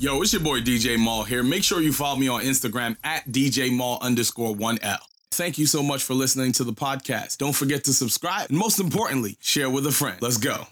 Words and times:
Yo, 0.00 0.22
it's 0.22 0.32
your 0.32 0.40
boy 0.40 0.60
DJ 0.60 0.96
Mal 0.96 1.24
here. 1.24 1.42
Make 1.42 1.64
sure 1.64 1.80
you 1.80 1.92
follow 1.92 2.14
me 2.14 2.28
on 2.28 2.42
Instagram 2.42 2.96
at 3.02 3.26
DJ 3.26 3.76
Mal 3.76 3.98
underscore 4.00 4.54
1L. 4.54 4.98
Thank 5.32 5.58
you 5.58 5.66
so 5.66 5.82
much 5.82 6.04
for 6.04 6.14
listening 6.14 6.52
to 6.52 6.62
the 6.62 6.72
podcast. 6.72 7.38
Don't 7.38 7.52
forget 7.52 7.82
to 7.82 7.92
subscribe. 7.92 8.48
And 8.48 8.56
most 8.56 8.78
importantly, 8.78 9.36
share 9.40 9.68
with 9.68 9.88
a 9.88 9.90
friend. 9.90 10.16
Let's 10.22 10.36
go. 10.36 10.68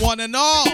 One 0.07 0.19
and 0.21 0.35
all. 0.37 0.65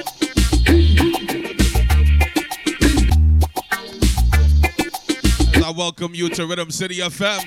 As 5.56 5.64
I 5.64 5.74
welcome 5.76 6.14
you 6.14 6.30
to 6.30 6.46
Rhythm 6.46 6.70
City 6.70 7.00
FM. 7.00 7.40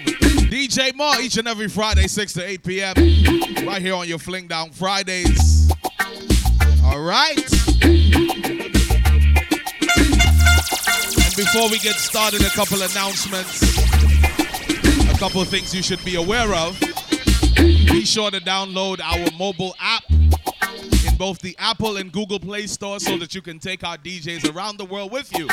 DJ 0.51 0.93
Ma 0.97 1.17
each 1.20 1.37
and 1.37 1.47
every 1.47 1.69
Friday, 1.69 2.09
6 2.09 2.33
to 2.33 2.45
8 2.45 2.65
p.m. 2.65 2.95
Right 3.65 3.81
here 3.81 3.95
on 3.95 4.09
your 4.09 4.19
Fling 4.19 4.48
Down 4.48 4.73
Fridays. 4.73 5.70
All 6.83 7.03
right. 7.03 7.39
And 7.84 8.03
before 11.37 11.71
we 11.71 11.78
get 11.78 11.95
started, 11.95 12.41
a 12.41 12.50
couple 12.50 12.83
announcements. 12.83 13.62
A 15.09 15.19
couple 15.21 15.45
things 15.45 15.73
you 15.73 15.84
should 15.84 16.05
be 16.05 16.17
aware 16.17 16.53
of. 16.53 16.81
Be 17.56 18.05
sure 18.05 18.33
to 18.33 18.41
download 18.41 18.98
our 19.00 19.31
mobile 19.39 19.77
app 19.78 20.03
both 21.17 21.39
the 21.41 21.56
Apple 21.59 21.97
and 21.97 22.12
Google 22.12 22.39
Play 22.39 22.67
Store 22.67 23.00
so 23.00 23.17
that 23.17 23.34
you 23.34 23.41
can 23.41 23.59
take 23.59 23.83
our 23.84 23.97
DJs 23.97 24.55
around 24.55 24.77
the 24.77 24.84
world 24.84 25.11
with 25.11 25.36
you. 25.36 25.48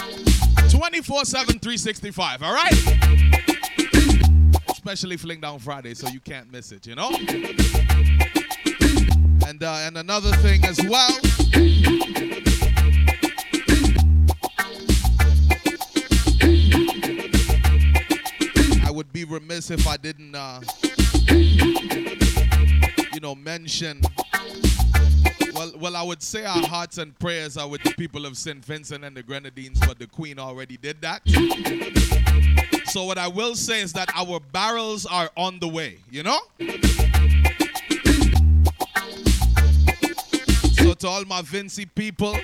24 0.70 1.26
7, 1.26 1.60
365, 1.60 2.44
all 2.44 2.54
right? 2.54 2.74
Especially 4.70 5.16
Fling 5.18 5.40
Down 5.40 5.60
Friday, 5.60 5.94
so 5.94 6.10
you 6.10 6.20
can't 6.20 6.52
miss 6.52 6.72
it, 6.72 6.86
you 6.86 6.96
know? 6.96 7.12
And, 9.48 9.64
uh, 9.64 9.84
and 9.86 9.98
another 9.98 10.32
thing 10.38 10.66
as 10.66 10.80
well. 10.84 11.20
I 18.86 18.92
would 18.92 19.14
be 19.14 19.24
remiss 19.24 19.72
if 19.72 19.88
I 19.88 19.96
didn't, 19.98 20.36
uh, 20.36 20.60
you 23.14 23.20
know, 23.22 23.36
mention 23.36 24.02
well, 25.64 25.80
well, 25.80 25.96
I 25.96 26.04
would 26.04 26.22
say 26.22 26.44
our 26.46 26.66
hearts 26.68 26.98
and 26.98 27.18
prayers 27.20 27.58
are 27.58 27.68
with 27.68 27.84
the 27.84 27.92
people 27.92 28.26
of 28.26 28.38
St. 28.38 28.64
Vincent 28.64 29.06
and 29.06 29.16
the 29.16 29.24
Grenadines, 29.24 29.80
but 29.80 29.98
the 30.00 30.08
Queen 30.08 30.40
already 30.40 30.78
did 30.78 31.02
that. 31.02 31.22
So, 32.88 33.06
what 33.06 33.18
I 33.18 33.28
will 33.28 33.56
say 33.56 33.82
is 33.82 33.94
that 33.94 34.10
our 34.16 34.40
barrels 34.40 35.06
are 35.06 35.30
on 35.38 35.60
the 35.60 35.68
way, 35.68 36.00
you 36.12 36.24
know? 36.24 36.40
So, 40.74 40.94
to 40.94 41.08
all 41.08 41.24
my 41.26 41.42
Vincy 41.42 41.88
people, 41.96 42.36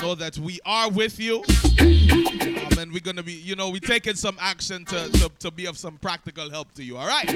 know 0.00 0.14
that 0.14 0.38
we 0.38 0.60
are 0.64 0.90
with 0.90 1.20
you. 1.20 1.44
Um, 1.80 2.78
and 2.78 2.92
we're 2.92 3.00
going 3.00 3.16
to 3.16 3.22
be, 3.22 3.32
you 3.32 3.54
know, 3.54 3.70
we're 3.70 3.80
taking 3.80 4.14
some 4.14 4.36
action 4.40 4.84
to, 4.86 5.10
to, 5.10 5.30
to 5.40 5.50
be 5.50 5.66
of 5.66 5.76
some 5.76 5.98
practical 5.98 6.50
help 6.50 6.72
to 6.74 6.84
you, 6.84 6.96
all 6.96 7.06
right? 7.06 7.28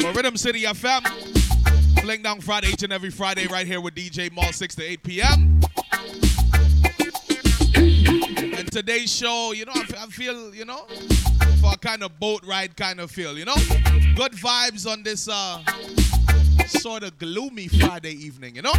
For 0.00 0.12
Rhythm 0.12 0.36
City 0.36 0.62
FM, 0.62 1.39
Fling 1.98 2.22
Down 2.22 2.40
Friday, 2.40 2.68
each 2.68 2.82
and 2.82 2.92
every 2.92 3.10
Friday, 3.10 3.46
right 3.46 3.66
here 3.66 3.80
with 3.80 3.94
DJ 3.94 4.32
Mal, 4.34 4.52
6 4.52 4.74
to 4.76 4.84
8 4.84 5.02
p.m. 5.02 5.60
And 7.76 8.72
today's 8.72 9.12
show, 9.12 9.52
you 9.52 9.64
know, 9.64 9.72
I, 9.74 10.06
feel, 10.06 10.54
you 10.54 10.64
know, 10.64 10.86
for 11.60 11.72
a 11.72 11.78
kind 11.78 12.02
of 12.02 12.18
boat 12.18 12.44
ride 12.46 12.76
kind 12.76 13.00
of 13.00 13.10
feel, 13.10 13.36
you 13.38 13.44
know? 13.44 13.54
Good 14.14 14.32
vibes 14.32 14.90
on 14.90 15.02
this 15.02 15.28
uh, 15.28 15.62
sort 16.66 17.02
of 17.02 17.18
gloomy 17.18 17.68
Friday 17.68 18.12
evening, 18.12 18.56
you 18.56 18.62
know? 18.62 18.72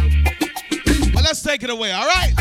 But 1.12 1.24
let's 1.24 1.42
take 1.42 1.62
it 1.62 1.70
away, 1.70 1.92
all 1.92 2.06
right? 2.06 2.32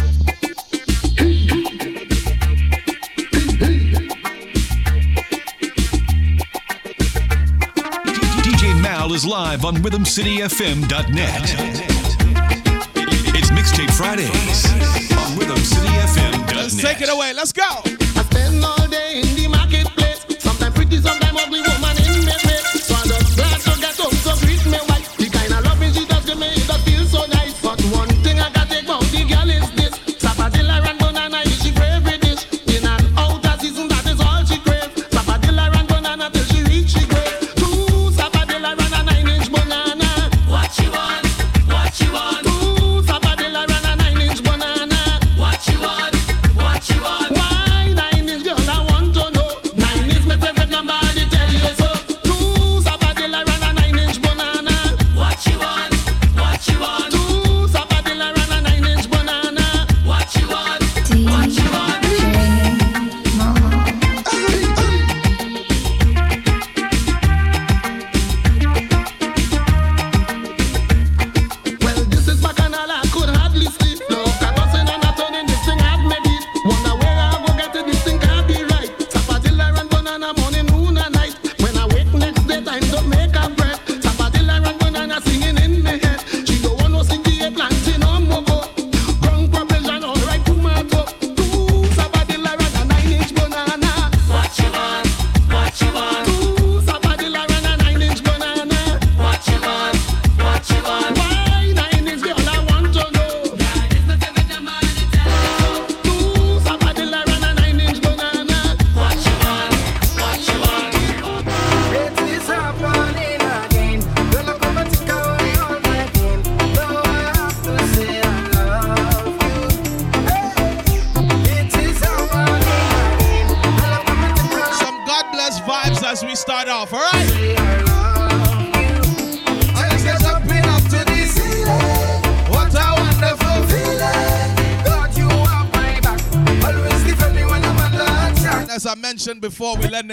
DJ 9.02 9.16
is 9.16 9.26
live 9.26 9.66
on 9.66 9.78
RhythmCityFM.net. 9.78 11.44
It's 13.36 13.50
Mixtape 13.50 13.92
Fridays 13.98 14.66
on 15.18 15.38
RhythmCityFM.net. 15.38 16.56
Let's 16.56 16.80
take 16.80 17.02
it 17.02 17.10
away. 17.10 17.34
Let's 17.34 17.52
go. 17.52 18.01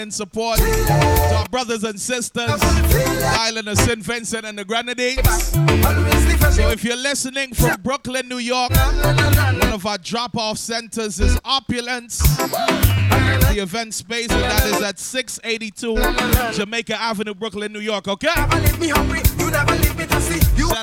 and 0.09 0.13
support 0.15 0.57
to 0.57 1.35
our 1.35 1.45
brothers 1.49 1.83
and 1.83 2.01
sisters, 2.01 2.49
island 3.37 3.67
of 3.67 3.77
St. 3.77 3.99
Vincent 3.99 4.43
and 4.43 4.57
the 4.57 4.65
Grenadines. 4.65 5.21
So 6.55 6.71
if 6.71 6.83
you're 6.83 6.97
listening 6.97 7.53
from 7.53 7.79
Brooklyn, 7.83 8.27
New 8.27 8.39
York, 8.39 8.71
one 8.71 9.71
of 9.71 9.85
our 9.85 9.99
drop-off 9.99 10.57
centers 10.57 11.19
is 11.19 11.39
Opulence. 11.45 12.17
The 12.37 13.57
event 13.59 13.93
space, 13.93 14.31
and 14.31 14.41
that 14.41 14.65
is 14.65 14.81
at 14.81 14.97
682 14.97 16.57
Jamaica 16.57 16.99
Avenue, 16.99 17.35
Brooklyn, 17.35 17.71
New 17.71 17.79
York, 17.79 18.07
okay? 18.07 18.29
Shout 18.33 18.51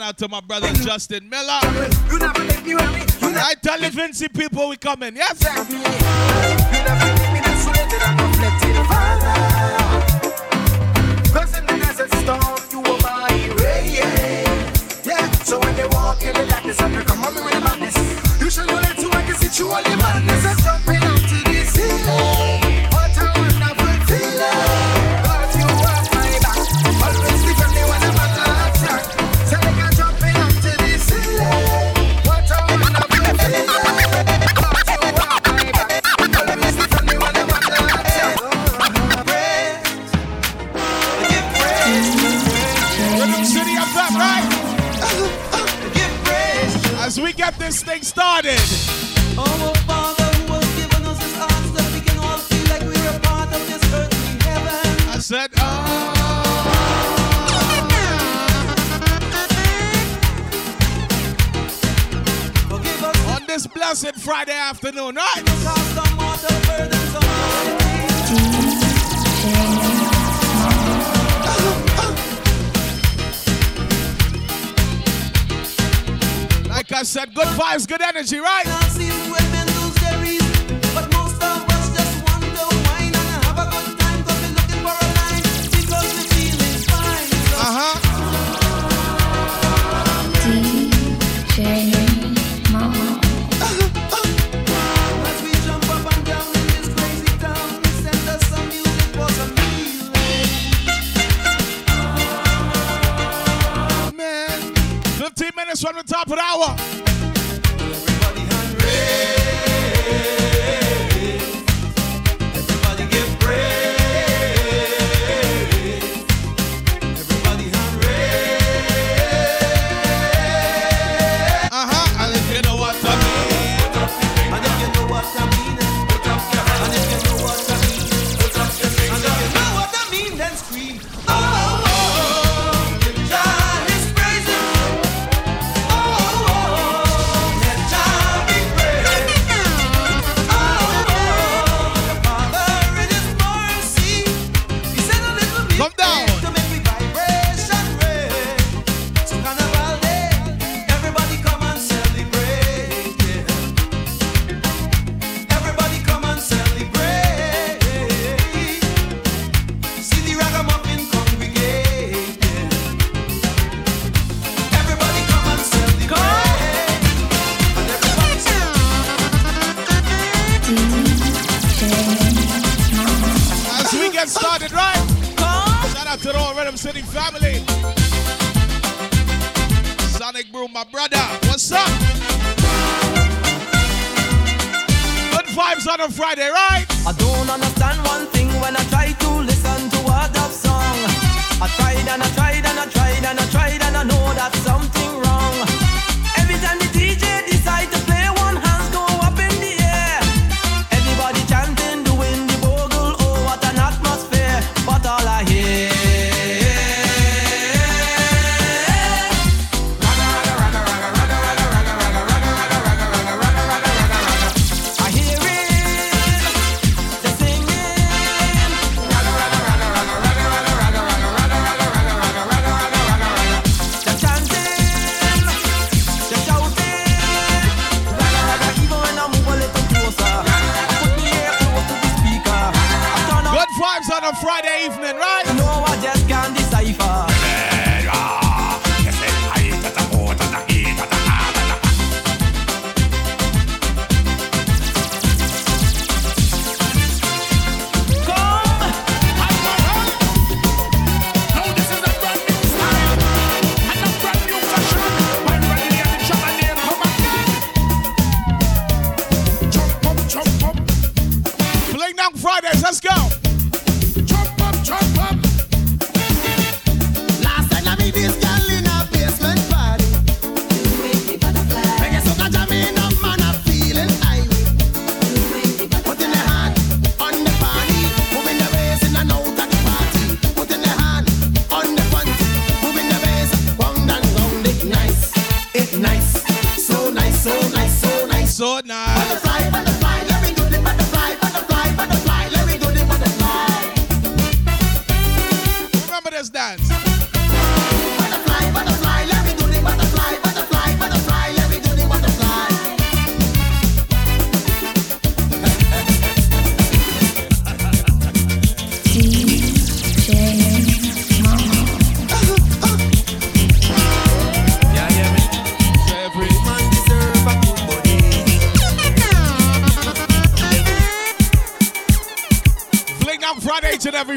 out 0.03 0.19
to 0.19 0.29
my 0.29 0.41
brother 0.41 0.73
Justin 0.75 1.29
Miller. 1.29 1.59
I 3.43 3.55
tell 3.61 3.81
the 3.81 3.91
Vincy 3.91 4.33
people 4.33 4.69
we 4.69 4.77
coming, 4.77 5.17
yes? 5.17 5.43
afternoon, 64.77 65.15
right? 65.15 65.43
Like 76.69 76.93
I 76.93 77.03
said, 77.05 77.35
good 77.35 77.47
vibes, 77.47 77.89
good 77.89 78.03
energy, 78.03 78.39
right? 78.39 78.86
mile 106.27 106.37
per. 106.39 106.86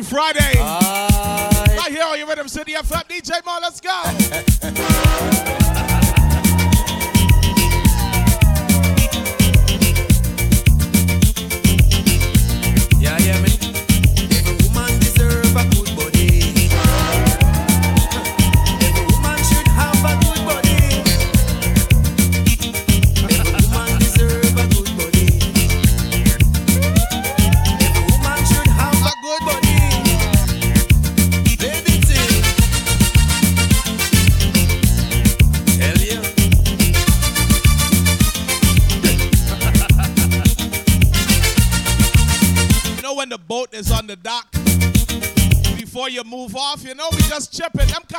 Friday. 0.03 0.53
Uh, 0.57 1.65
right 1.77 1.91
here 1.91 2.03
on 2.03 2.17
your 2.17 2.27
Rhythm 2.27 2.47
City 2.47 2.73
FM. 2.73 3.07
DJ 3.07 3.43
Mar, 3.45 3.59
let's 3.61 3.81
go. 3.81 4.18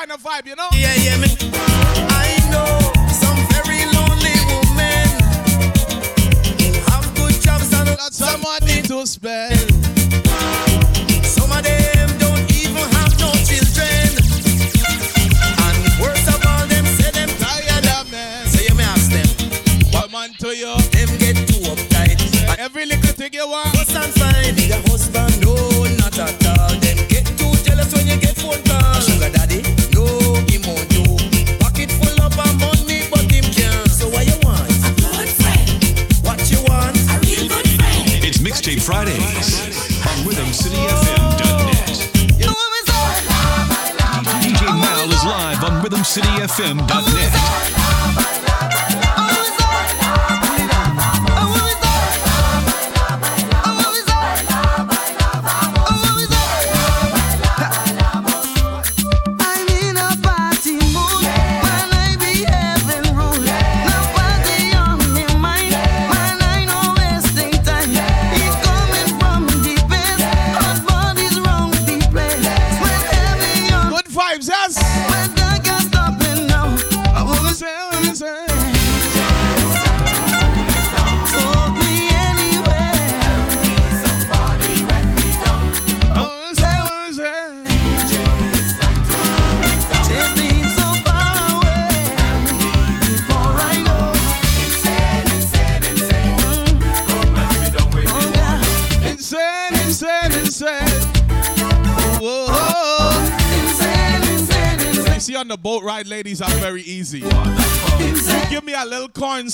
kind 0.00 0.12
of 0.12 0.22
vibe, 0.22 0.46
you 0.46 0.56
know? 0.56 0.68
Yeah, 0.72 0.94
yeah, 0.94 1.19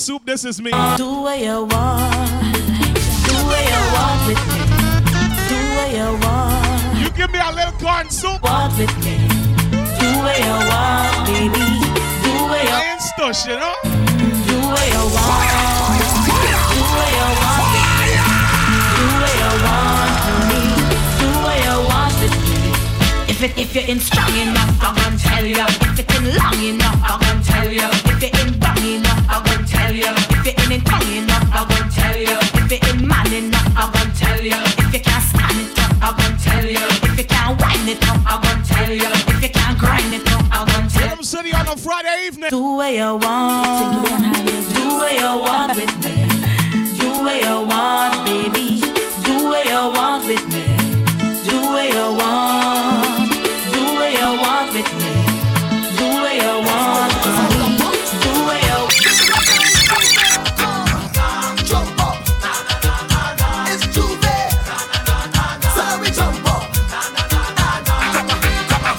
soup, 0.07 0.25
this 0.25 0.45
is 0.45 0.61
me. 0.61 0.71
Do 0.95 1.19
what 1.19 1.37
you 1.37 1.67
want. 1.67 2.31
Do 3.27 3.35
what 3.49 3.63
you 3.71 3.81
want 3.95 4.19
with 4.27 4.43
me. 4.51 4.59
Do 5.51 5.59
what 5.75 5.89
you 5.99 6.09
want. 6.23 6.99
You 7.01 7.09
give 7.19 7.29
me 7.35 7.39
a 7.43 7.51
little 7.51 7.75
corn 7.83 8.09
soup. 8.09 8.41
Walk 8.41 8.71
with 8.79 8.95
me. 9.03 9.17
Do 9.99 10.09
what 10.23 10.37
you 10.47 10.57
want, 10.71 11.27
baby. 11.27 11.67
Do 12.23 12.31
what 12.47 12.63
you 12.63 12.79
want. 12.87 13.03
stush, 13.11 13.51
you 13.51 13.57
know? 13.59 13.75
Do 14.47 14.55
what 14.71 14.87
you 14.95 15.03
want. 15.11 16.07
Do 16.23 16.83
what 16.95 17.11
you 17.19 17.27
want. 17.43 17.67
Do 18.95 19.07
what 19.19 19.35
you 19.43 19.51
want 19.67 20.15
with 20.23 20.43
me. 20.47 20.63
Do 21.19 21.27
what 21.43 21.57
you 21.67 21.75
want 21.91 22.15
with 22.23 22.37
me. 22.47 22.63
If, 23.27 23.39
it, 23.43 23.51
if 23.59 23.75
you're 23.75 23.89
in 23.91 23.99
strong 23.99 24.31
enough, 24.39 24.71
I'm 24.79 24.95
gonna 24.95 25.19
tell 25.19 25.45
you. 25.45 25.67
If 25.67 25.99
it's 25.99 26.15
in 26.17 26.23
where 42.87 42.95
you 42.95 43.17
want. 43.17 44.05
Do 44.73 44.83
what 44.95 45.13
you 45.13 45.31
want 45.43 45.75
with 45.75 45.95
me. 46.05 46.15
Do 46.97 47.09
what 47.21 47.37
you 47.43 47.55
want, 47.67 48.15
baby. 48.25 48.67
Do 49.25 49.33
what 49.49 49.65
you 49.65 49.81
want 49.95 50.25
with 50.25 50.45
me. 50.53 50.65
Do 51.49 51.57
what 51.73 51.87
you 51.89 52.07
want. 52.19 53.29
Do 53.73 53.81
what 53.99 54.11
you 54.19 54.29
want 54.41 54.67
with 54.73 54.91
me. 54.99 55.11
Do 55.97 56.05
what 56.23 56.35
you 56.43 56.55
want. 56.67 57.11
Do 58.23 58.31
where 58.47 58.63
you 58.69 58.79
want. 58.79 58.95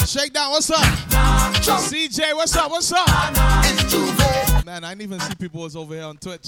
Shake 0.07 0.33
down, 0.33 0.50
what's 0.50 0.71
up? 0.71 0.85
CJ, 1.88 2.35
what's 2.35 2.57
up? 2.57 2.71
What's 2.71 2.92
up? 2.92 3.38
even 5.09 5.21
see 5.21 5.35
people 5.37 5.62
was 5.62 5.75
over 5.75 5.95
here 5.95 6.05
on 6.05 6.19
Twitch. 6.19 6.47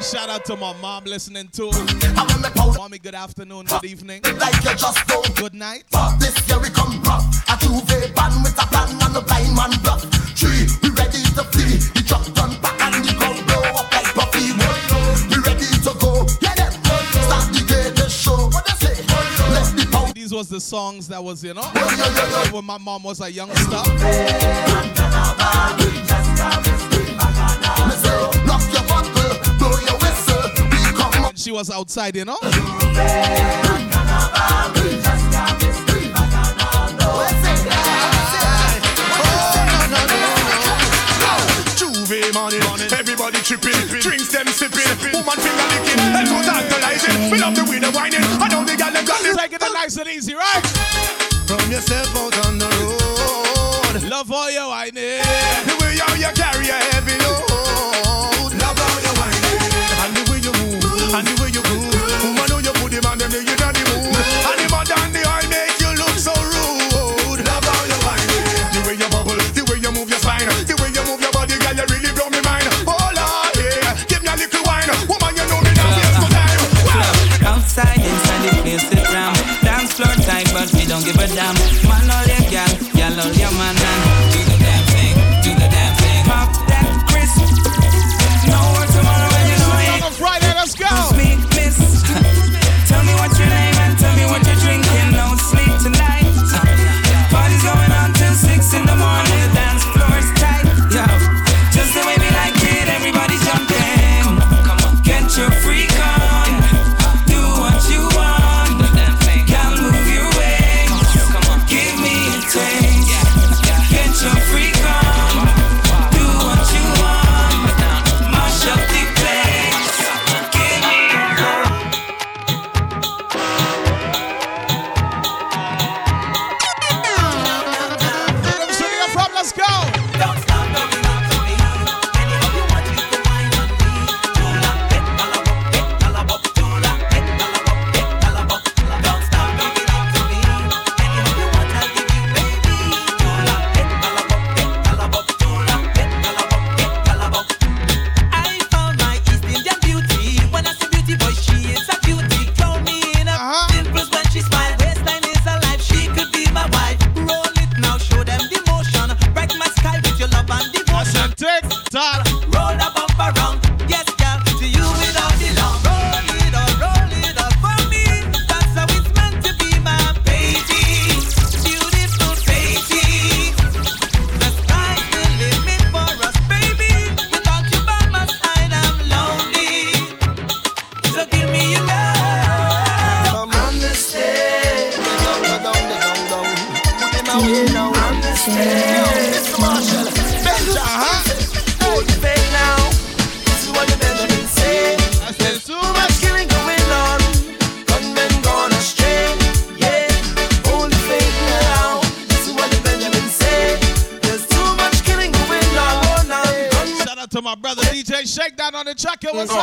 Shout 0.00 0.30
out 0.30 0.44
to 0.46 0.56
my 0.56 0.74
mom 0.80 1.04
listening 1.04 1.48
to 1.48 1.70
Mommy, 2.76 2.98
good 2.98 3.14
afternoon, 3.14 3.66
good 3.66 3.84
evening. 3.84 4.22
Like 4.38 4.54
you 4.64 4.74
just 4.76 5.06
do 5.08 5.22
Good 5.34 5.54
night. 5.54 5.84
But 5.90 6.18
this 6.18 6.48
year 6.48 6.60
we 6.60 6.70
come. 6.70 7.02
A 7.04 7.56
two-way 7.60 8.12
band 8.14 8.44
with 8.44 8.62
a 8.62 8.66
plan 8.66 8.90
and 9.02 9.16
a 9.16 9.20
blind 9.20 9.56
man. 9.56 9.72
Three, 10.38 10.68
we 10.82 10.90
ready 10.94 11.22
to 11.34 11.44
flee. 11.50 11.78
Done 12.34 12.57
was 20.38 20.48
the 20.48 20.60
songs 20.60 21.08
that 21.08 21.24
was, 21.24 21.42
you 21.42 21.52
know, 21.52 21.62
when 22.52 22.64
my 22.64 22.78
mom 22.78 23.02
was 23.02 23.20
a 23.20 23.28
youngster. 23.28 23.82
She 31.34 31.50
was 31.50 31.70
outside, 31.70 32.14
you 32.14 32.24
know. 32.24 32.38
Money, 42.34 42.58
money. 42.60 42.84
Everybody 42.92 43.38
tripping, 43.38 43.72
drinks 44.00 44.28
them 44.30 44.46
sipping, 44.46 45.12
woman 45.12 45.36
finger 45.36 45.66
licking, 45.74 45.98
and 45.98 46.28
go 46.28 46.40
tantalizing. 46.42 47.30
We 47.32 47.38
love 47.38 47.56
the 47.56 47.64
way 47.64 47.78
the 47.78 47.90
whining 47.90 48.27
nice 49.82 49.96
and 49.96 50.08
easy, 50.08 50.34
right? 50.34 50.66
From 51.46 51.70
yourself 51.70 52.16
out 52.16 52.46
on 52.46 52.58
the 52.58 52.66
road. 52.66 54.02
Love 54.10 54.32
all 54.32 54.50
your. 54.50 54.68
el. 81.38 81.67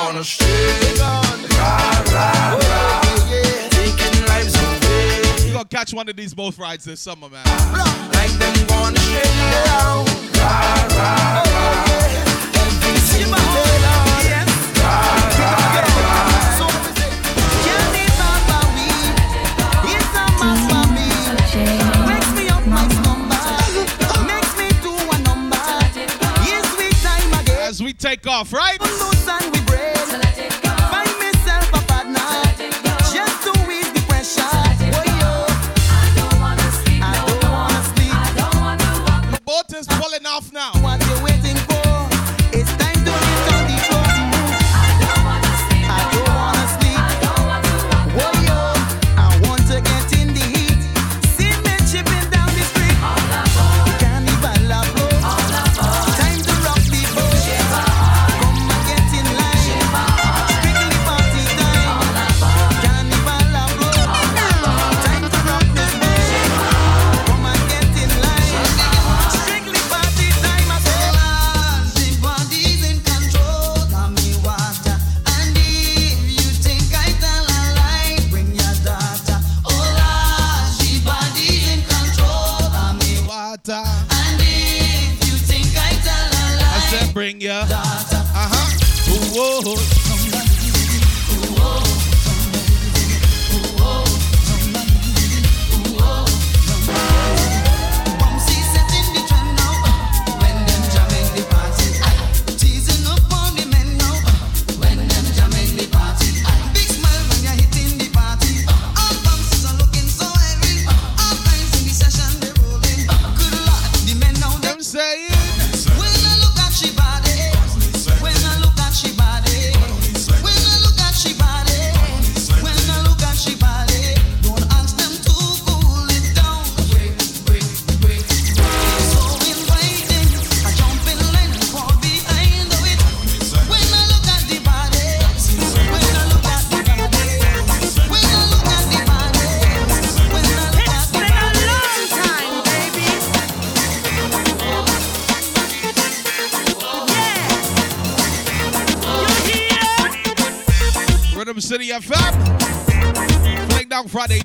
on 0.06 0.16
the 0.16 0.24
street. 0.24 1.00
Rah, 1.00 1.22
rah, 2.14 2.60
rah. 2.62 3.02
Taking 3.72 4.26
lives 4.28 4.56
away. 4.56 5.46
You're 5.46 5.54
gonna 5.54 5.66
catch 5.66 5.94
one 5.94 6.08
of 6.08 6.16
these 6.16 6.34
both 6.34 6.60
rides 6.60 6.86
this 6.86 7.02
summer, 7.02 7.30
man. 7.30 7.65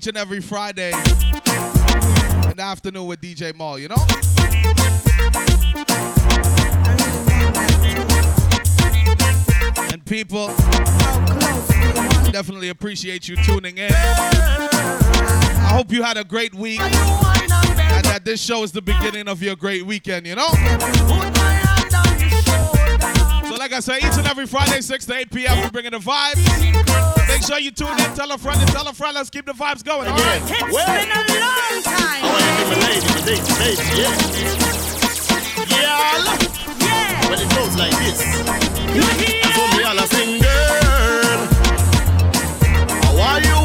Each 0.01 0.07
and 0.07 0.17
every 0.17 0.41
Friday 0.41 0.93
in 0.93 2.57
the 2.57 2.63
afternoon 2.63 3.05
with 3.05 3.21
DJ 3.21 3.55
Mal, 3.55 3.79
you 3.79 3.87
know? 3.87 3.97
And 9.93 10.03
people, 10.07 10.47
definitely 12.33 12.71
appreciate 12.71 13.29
you 13.29 13.37
tuning 13.45 13.77
in. 13.77 13.93
I 13.93 15.69
hope 15.71 15.93
you 15.93 16.03
had 16.03 16.17
a 16.17 16.25
great 16.25 16.55
week 16.55 16.81
and 16.81 16.91
that 18.07 18.23
this 18.25 18.41
show 18.43 18.63
is 18.63 18.73
the 18.73 18.81
beginning 18.81 19.29
of 19.29 19.43
your 19.43 19.55
great 19.55 19.85
weekend, 19.85 20.27
you 20.27 20.35
know? 20.35 20.49
So, 23.49 23.57
like 23.57 23.75
I 23.75 23.81
say, 23.81 23.99
each 23.99 24.17
and 24.17 24.27
every 24.27 24.47
Friday, 24.47 24.81
6 24.81 25.05
to 25.05 25.15
8 25.15 25.31
p.m., 25.31 25.61
we're 25.61 25.69
bringing 25.69 25.93
the 25.93 25.99
vibes. 25.99 27.10
Make 27.41 27.47
sure 27.49 27.59
you 27.59 27.71
tune 27.71 27.89
in, 27.99 28.15
tell 28.15 28.31
a 28.33 28.37
friend, 28.37 28.61
and 28.61 28.69
tell 28.71 28.87
a 28.87 28.93
friend. 28.93 29.15
Let's 29.15 29.31
keep 29.31 29.47
the 29.47 29.53
vibes 29.53 29.83
going, 29.83 30.07
all 30.09 30.15
right? 30.15 30.43
It's 30.45 30.51
been 30.53 30.61
a 30.61 31.25
long 31.41 31.83
time. 31.83 32.21
Oh, 32.23 32.37
Yeah, 35.71 36.21
Yeah. 36.85 37.31
when 37.31 37.39
it 37.41 37.49
goes 37.57 37.75
like 37.79 37.97
this. 37.97 38.21
You 38.95 39.03
hear? 39.25 39.43
So 39.55 39.63
me 39.75 39.85
all 39.85 39.99
a 39.99 40.07
sing, 40.09 40.39
girl. 40.43 41.39
Why 43.17 43.39
you 43.43 43.57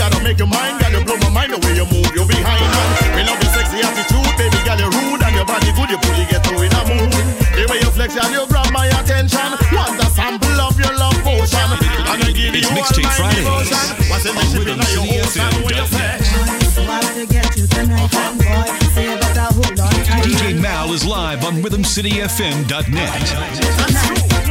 you 0.00 0.04
how 0.04 0.08
gotta 0.08 0.24
make 0.24 0.38
your 0.38 0.46
mind, 0.48 0.80
gotta 0.80 1.04
blow 1.04 1.18
my 1.20 1.28
mind 1.28 1.52
the 1.52 1.58
way 1.60 1.74
you 1.76 1.84
move, 1.84 2.08
you 2.16 2.24
behind 2.24 2.64
man. 2.64 2.88
Me 3.16 3.22
love 3.28 3.36
your 3.36 3.52
sexy 3.52 3.84
attitude, 3.84 4.32
baby 4.40 4.56
girl 4.64 4.80
you 4.80 4.88
rude 4.88 5.20
and 5.20 5.36
your 5.36 5.44
body 5.44 5.68
good, 5.76 5.92
you 5.92 6.00
put 6.00 6.16
get 6.32 6.40
to 6.44 6.54
in 6.56 6.72
a 6.72 6.82
mood. 6.88 7.12
The 7.52 7.68
way 7.68 7.84
you 7.84 7.92
flex 7.92 8.16
and 8.16 8.32
you 8.32 8.48
grab 8.48 8.72
my 8.72 8.88
attention, 8.88 9.52
want 9.76 10.00
a 10.00 10.08
sample 10.08 10.56
of 10.60 10.78
your 10.80 10.96
love 10.96 11.20
potion, 11.20 11.60
and 11.60 12.24
I 12.24 12.32
give 12.32 12.56
It's 12.56 12.64
you 12.64 12.72
Mixtape 12.72 13.04
all 13.04 13.12
my 13.12 13.12
Fridays 13.20 13.44
devotion. 13.44 13.76
What's 14.08 14.24
in 14.24 14.40
the 14.40 14.44
ship 14.48 14.72
in 14.72 14.80
your 14.88 15.04
ocean? 15.20 15.52
What 15.60 15.76
you 15.76 15.84
say? 15.84 16.16
DJ 20.24 20.56
Mal 20.60 20.92
is 20.92 21.04
live 21.04 21.44
on 21.44 21.62
RhythmCityFM.net. 21.62 24.49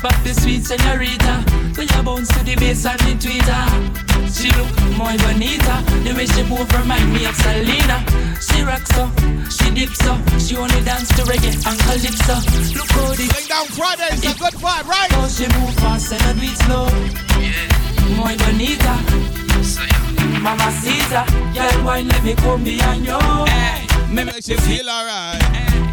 spot 0.00 0.16
the 0.24 0.32
sweet 0.32 0.64
senorita. 0.64 1.44
When 1.76 1.86
you 1.86 2.02
bounce 2.02 2.32
to 2.32 2.40
the 2.42 2.56
bass 2.56 2.86
and 2.86 2.98
the 3.04 3.12
tweeter. 3.20 3.64
She 4.32 4.48
look 4.56 4.72
more 4.96 5.12
bonita. 5.20 5.76
The 6.04 6.16
way 6.16 6.24
she 6.24 6.42
move 6.48 6.68
remind 6.72 7.12
me 7.12 7.28
of 7.28 7.36
Selena. 7.36 8.00
She 8.40 8.64
rocks 8.64 8.88
so, 8.96 9.04
she 9.52 9.68
dips 9.76 10.00
so. 10.00 10.16
She 10.40 10.56
only 10.56 10.80
dance 10.88 11.08
to 11.16 11.22
reggae 11.28 11.52
and 11.52 11.76
calypso. 11.84 12.36
Look 12.72 12.88
how 12.96 13.12
the 13.12 13.28
Playing 13.28 13.48
down 13.52 13.66
Friday 13.76 14.08
is 14.16 14.24
a 14.24 14.32
good 14.40 14.56
vibe, 14.56 14.88
right? 14.88 15.10
how 15.12 15.28
she 15.28 15.44
move 15.52 15.74
fast 15.84 16.12
and 16.12 16.22
I 16.24 16.32
do 16.32 16.48
it 16.48 16.56
slow. 16.64 16.88
Muy 18.16 18.34
bonita. 18.40 18.94
Mama 20.40 20.72
Caesar, 20.80 21.24
girl, 21.52 21.84
wine 21.84 22.08
let 22.08 22.24
me 22.24 22.34
come 22.34 22.64
behind 22.64 23.04
you. 23.04 23.20
Me 24.08 24.24
Makes 24.24 24.48
you 24.48 24.56
feel 24.56 24.88
alright. 24.88 25.42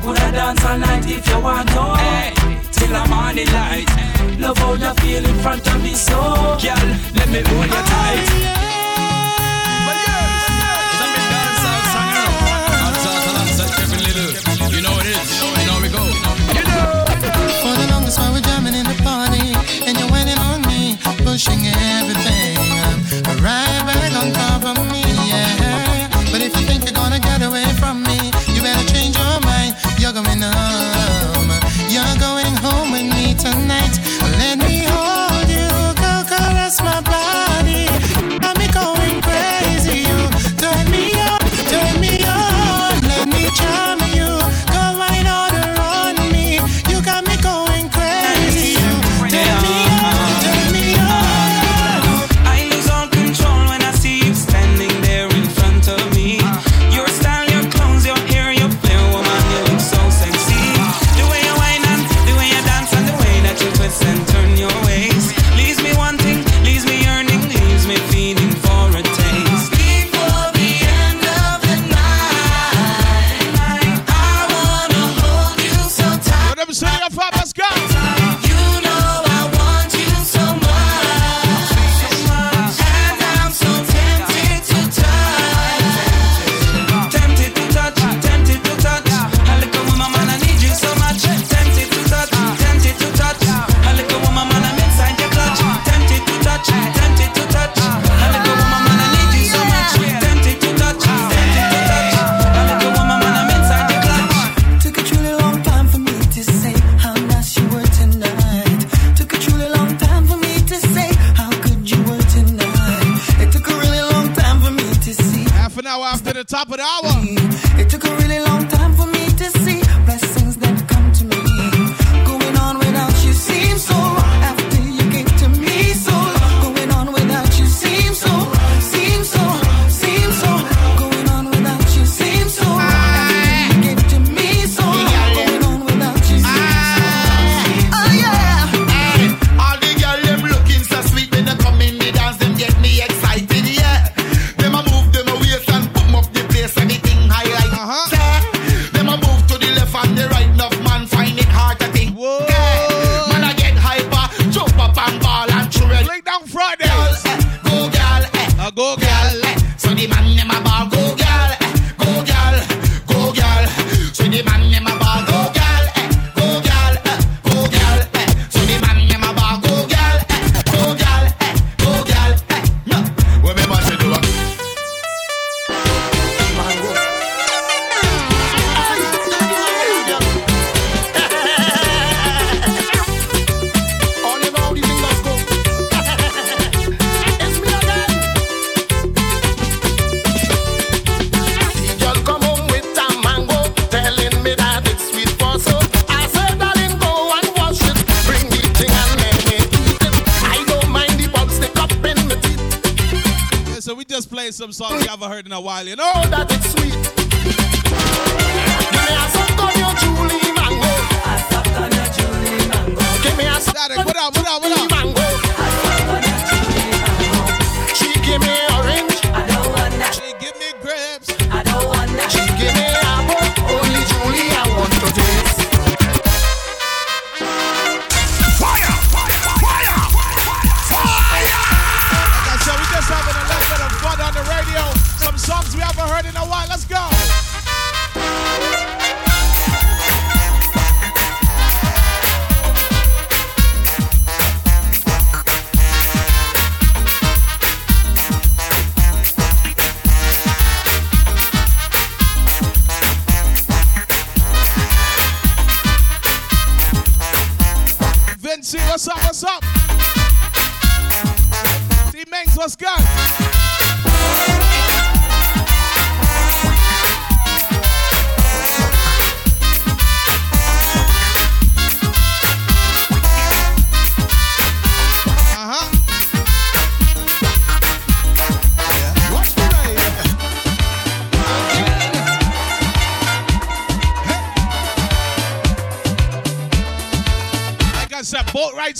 Coulda 0.02 0.32
dance 0.32 0.64
all 0.64 0.78
night 0.80 1.04
if 1.06 1.28
you 1.28 1.40
want 1.42 1.68
to. 1.70 2.67
Till 2.78 2.94
the 2.94 3.06
morning 3.10 3.48
light. 3.48 3.90
Love 4.40 4.58
how 4.58 4.74
you 4.74 4.94
feel 5.02 5.26
in 5.26 5.36
front 5.40 5.68
of 5.68 5.82
me, 5.84 5.94
so 5.94 6.14
girl, 6.62 6.88
let 7.16 7.30
me 7.30 7.42
hold 7.42 7.66
you 7.66 7.84
tight. 7.92 8.28
Oh, 8.30 8.77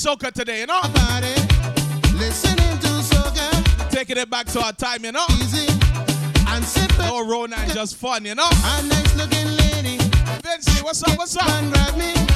soca 0.08 0.32
today, 0.32 0.62
you 0.62 0.68
know? 0.68 0.82
Taking 3.90 4.18
it 4.18 4.30
back 4.30 4.46
to 4.48 4.62
our 4.62 4.72
time, 4.72 5.04
you 5.04 5.12
know? 5.12 5.26
Easy 5.32 5.68
and 6.48 6.64
simple. 6.64 7.04
No 7.04 7.28
road 7.28 7.52
and 7.54 7.74
just 7.74 7.98
fun, 7.98 8.24
you 8.24 8.34
know? 8.34 8.48
A 8.50 8.84
nice 8.84 9.16
looking 9.18 9.48
lady. 9.58 9.98
Vincy, 10.44 10.82
what's 10.82 11.04
up, 11.04 11.18
what's 11.18 11.36
up? 11.36 12.27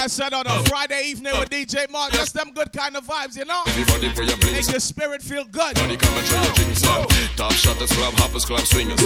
I 0.00 0.06
said 0.06 0.32
on 0.32 0.46
a 0.46 0.50
oh. 0.56 0.64
Friday 0.64 1.12
evening 1.12 1.36
with 1.38 1.52
oh. 1.52 1.54
DJ 1.54 1.84
Mal, 1.92 2.08
just 2.08 2.32
them 2.32 2.52
good 2.54 2.72
kind 2.72 2.96
of 2.96 3.04
vibes, 3.04 3.36
you 3.36 3.44
know? 3.44 3.60
Everybody 3.66 4.08
put 4.16 4.24
your 4.24 4.38
Make 4.50 4.70
your 4.70 4.80
spirit 4.80 5.20
feel 5.20 5.44
good. 5.44 5.74
Body 5.76 5.98
come 5.98 6.16
and 6.16 6.26
throw 6.26 6.40
your 6.40 6.50
oh. 6.50 6.54
drinks 6.56 6.84
up. 6.88 7.08
Top 7.36 7.52
shotters, 7.52 7.92
club 7.92 8.14
hoppers, 8.16 8.46
club 8.46 8.64
swingers. 8.64 8.96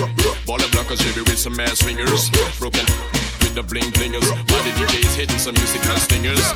Baller 0.47 0.71
blockers, 0.71 1.03
baby, 1.03 1.27
with 1.27 1.37
some 1.37 1.59
ass 1.59 1.81
swingers. 1.81 2.31
Broken 2.63 2.87
with 3.43 3.59
the 3.59 3.65
bling 3.67 3.91
blingers. 3.91 4.23
Body 4.47 4.71
DJs 4.79 5.19
hitting 5.19 5.39
some 5.39 5.55
musical 5.59 5.97
stingers. 5.99 6.47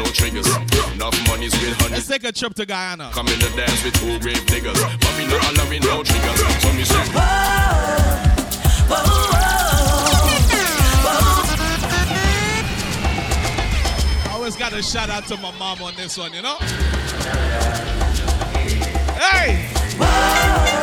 No 0.00 0.08
triggers. 0.08 0.48
Enough 0.96 1.28
money's 1.28 1.52
with 1.60 1.90
Let's 1.90 2.08
take 2.08 2.24
a 2.24 2.32
trip 2.32 2.54
to 2.54 2.64
Guyana. 2.64 3.10
Come 3.12 3.28
in 3.28 3.38
the 3.38 3.52
dance 3.52 3.84
with 3.84 4.00
two 4.00 4.18
grave 4.20 4.46
diggers. 4.46 4.80
But 4.80 5.12
we 5.20 5.28
not 5.28 5.44
allowing 5.52 5.82
no 5.84 6.02
triggers. 6.02 6.40
So 6.64 6.72
me 6.72 6.84
say, 6.88 7.04
I 8.88 9.57
always 14.48 14.56
got 14.58 14.72
a 14.72 14.82
shout 14.82 15.10
out 15.10 15.26
to 15.26 15.36
my 15.36 15.50
mom 15.58 15.82
on 15.82 15.94
this 15.94 16.16
one, 16.16 16.32
you 16.32 16.40
know? 16.40 16.56
Hey! 19.14 19.68
Whoa, 19.98 20.77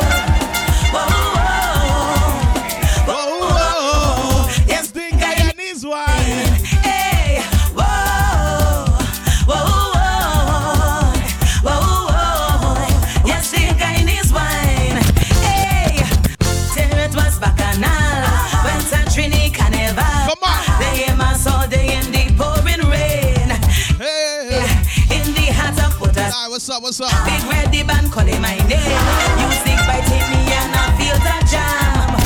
what's 26.56 26.70
up, 26.70 26.82
what's 26.82 27.00
up? 27.02 27.10
Big 27.26 27.44
ready 27.52 27.82
band 27.82 28.10
calling 28.10 28.40
my 28.40 28.56
name. 28.64 28.96
Music 29.36 29.76
biting 29.84 30.24
me 30.32 30.40
and 30.56 30.72
I 30.72 30.88
feel 30.96 31.18
the 31.20 31.36
jam. 31.52 32.16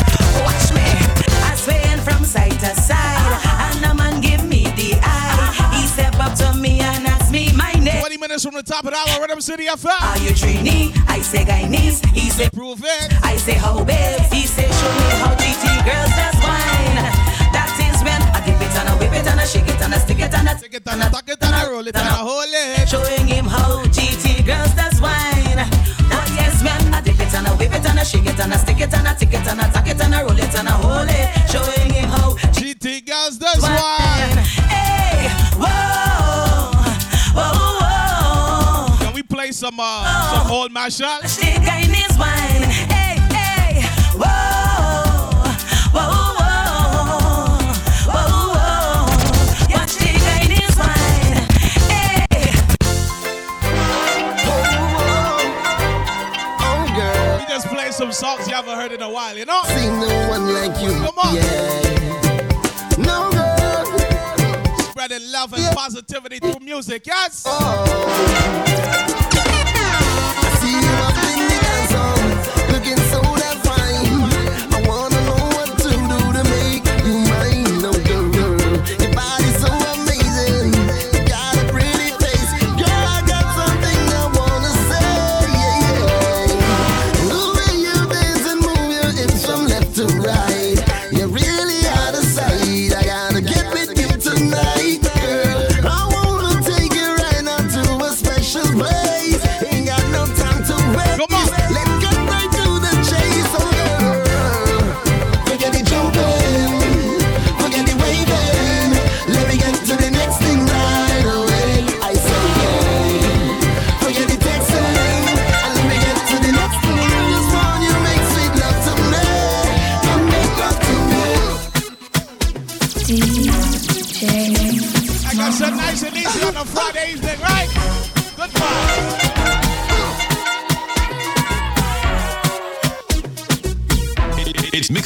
Watch 0.46 0.70
me, 0.70 0.86
I 1.50 1.56
swaying 1.58 1.98
from 2.06 2.22
side 2.24 2.54
to 2.62 2.70
side, 2.78 3.42
and 3.74 3.84
a 3.90 3.92
man 3.92 4.20
give 4.20 4.44
me 4.46 4.70
the 4.78 4.94
eye. 5.02 5.74
He 5.74 5.84
step 5.84 6.14
up 6.20 6.38
to 6.38 6.54
me 6.56 6.78
and 6.78 7.08
ask 7.08 7.32
me 7.32 7.50
my 7.56 7.72
name. 7.72 7.98
20 7.98 8.18
minutes 8.18 8.44
from 8.44 8.54
the 8.54 8.62
top 8.62 8.84
of 8.84 8.92
the 8.92 8.98
hour, 8.98 9.20
Rhythm 9.20 9.40
City 9.40 9.68
Are 9.68 9.76
FM. 9.76 10.22
you 10.22 10.30
Trini? 10.30 10.94
I 11.08 11.22
say 11.22 11.44
Guyanese. 11.44 12.06
He 12.14 12.30
say 12.30 12.48
Prove 12.50 12.84
it. 12.84 13.12
I 13.24 13.36
say 13.36 13.54
how 13.54 13.82
babe. 13.82 14.20
He 14.30 14.46
say 14.46 14.62
show 14.70 14.92
me 14.94 15.10
how 15.18 15.34
GT 15.42 15.66
girls 15.82 16.12
does 16.14 16.38
wine. 16.38 17.02
That 17.50 17.66
is 17.82 17.98
when 18.06 18.22
I 18.30 18.38
dip 18.46 18.62
it 18.62 18.78
and 18.78 18.88
I 18.90 18.94
whip 18.94 19.12
it 19.12 19.26
and 19.26 19.40
I 19.40 19.44
shake 19.44 19.66
it 19.66 19.80
and 19.82 19.92
I 19.92 19.98
stick 19.98 20.20
it 20.20 20.32
and 20.32 20.48
I 20.48 20.54
Take 20.54 20.74
it 20.74 20.86
and 20.86 21.02
I 21.02 21.08
tuck 21.08 21.28
it 21.28 21.38
and 21.42 21.54
I 21.54 21.68
roll 21.70 21.86
it 21.88 21.96
and 21.96 22.06
I 22.06 22.12
hold 22.12 22.44
it. 22.46 22.79
And 28.00 28.08
I 28.08 28.16
whip 28.16 28.26
it 28.26 28.40
and 28.40 28.52
I 28.52 28.54
shake 28.54 28.54
it 28.54 28.54
and 28.54 28.54
I 28.54 28.56
stick 28.56 28.80
it 28.80 28.94
and 28.94 29.08
I 29.08 29.14
tick 29.14 29.32
it 29.32 29.46
and 29.46 29.60
I 29.60 29.70
tuck 29.70 29.86
it 29.86 30.00
and 30.00 30.14
I 30.14 30.22
roll 30.22 30.38
it 30.38 30.58
and 30.58 30.68
I 30.68 30.72
hold 30.72 31.08
it. 31.10 31.50
Showing 31.50 31.92
him 31.92 32.08
how 32.08 32.34
GT 32.56 33.06
girls 33.06 33.38
does 33.38 33.62
wine. 33.62 33.76
wine. 33.76 34.44
Hey, 34.68 35.28
whoa, 35.56 36.72
whoa, 37.34 37.52
whoa. 37.80 38.98
Can 38.98 39.12
we 39.14 39.22
play 39.22 39.52
some 39.52 39.78
uh, 39.78 40.32
some 40.32 40.50
old 40.50 40.72
mashup? 40.72 41.26
Stick 41.26 41.56
in 41.58 41.92
his 41.92 42.18
wine. 42.18 42.62
Hey, 42.88 43.09
some 58.00 58.12
songs 58.12 58.48
you 58.48 58.54
haven't 58.54 58.78
heard 58.78 58.92
in 58.92 59.02
a 59.02 59.10
while, 59.10 59.36
you 59.36 59.44
know? 59.44 59.60
See 59.64 59.86
no 59.86 60.28
one 60.30 60.54
like 60.54 60.80
you. 60.80 60.90
Come 60.90 61.18
on. 61.18 61.34
Yeah. 61.34 62.96
No, 62.96 63.30
girl. 63.30 63.84
Spreading 64.84 65.30
love 65.30 65.52
and 65.52 65.76
positivity 65.76 66.38
through 66.38 66.60
music, 66.64 67.06
yes? 67.06 67.44
I 67.46 67.50
see 70.62 70.72
you 70.80 70.88
up 71.04 71.12
in 71.28 71.44
the 71.44 71.58
dance 71.60 71.92
hall, 71.92 72.72
looking 72.72 72.96
so 73.10 73.29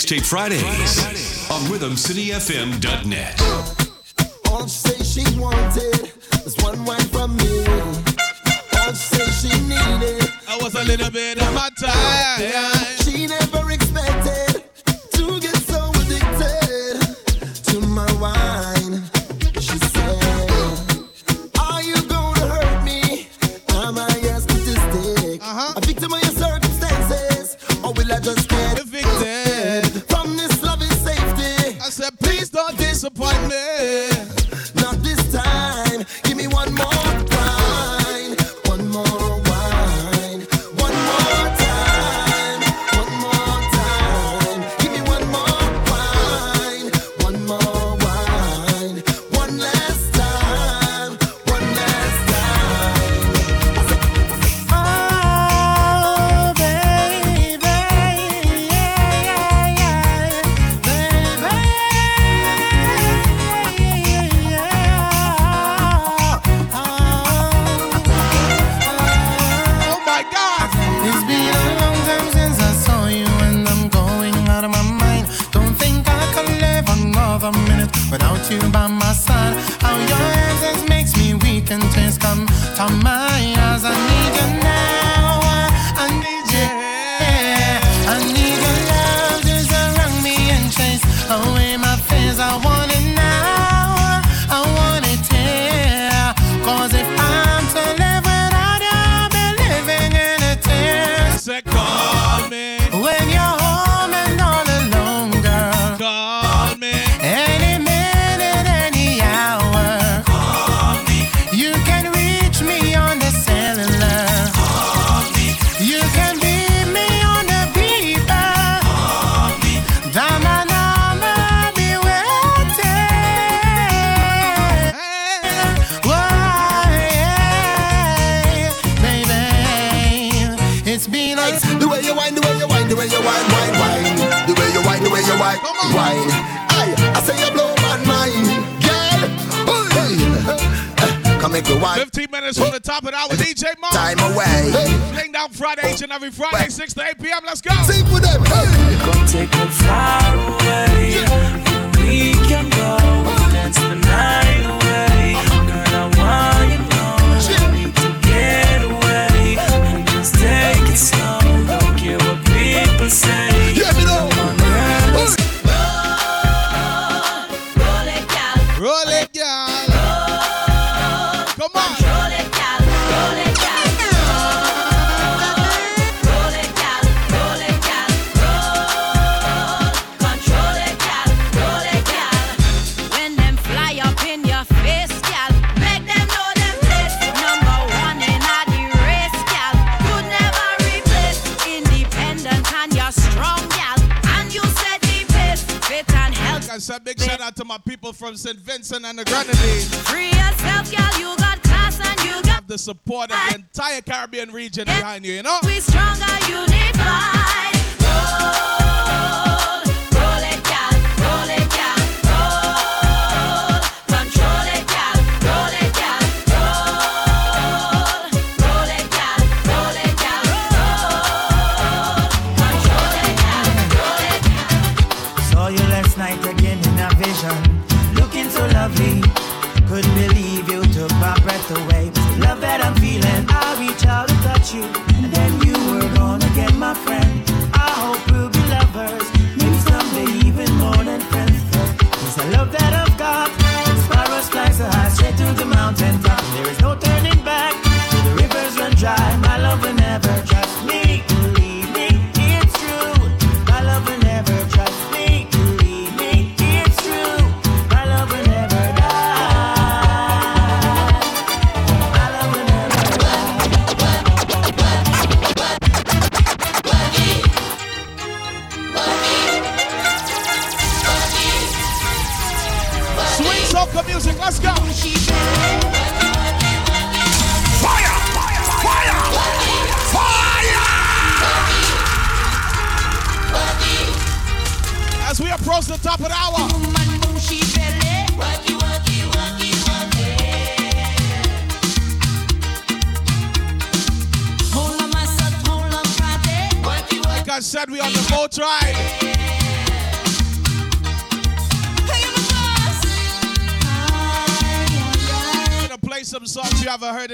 Mixtape 0.04 0.26
Fridays 0.26 1.50
on 1.50 1.62
RhythmCityFM.net. 1.62 3.40
All 4.50 4.66
she 4.66 4.68
say 4.68 5.22
she 5.22 5.40
wanted 5.40 6.12
was 6.44 6.54
one 6.58 6.84
wine 6.84 7.00
from 7.08 7.34
me. 7.38 7.64
All 8.80 8.92
she 8.92 9.16
say 9.16 9.48
she 9.48 9.60
needed. 9.62 10.30
I 10.46 10.58
was 10.60 10.74
a 10.74 10.84
little 10.84 11.10
bit 11.10 11.40
of 11.40 11.54
my 11.54 11.70
time. 11.80 12.98
She 13.02 13.26
never 13.26 13.53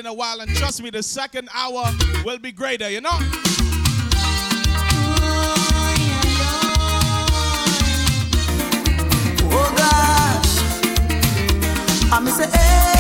in 0.01 0.07
a 0.07 0.15
while, 0.15 0.41
and 0.41 0.51
trust 0.57 0.83
me, 0.83 0.89
the 0.89 1.03
second 1.03 1.51
hour 1.55 1.85
will 2.25 2.39
be 2.39 2.51
greater, 2.51 2.89
you 2.89 3.03
know? 3.03 3.11
Oh, 12.13 12.27
say, 12.27 12.51
hey. 12.51 13.00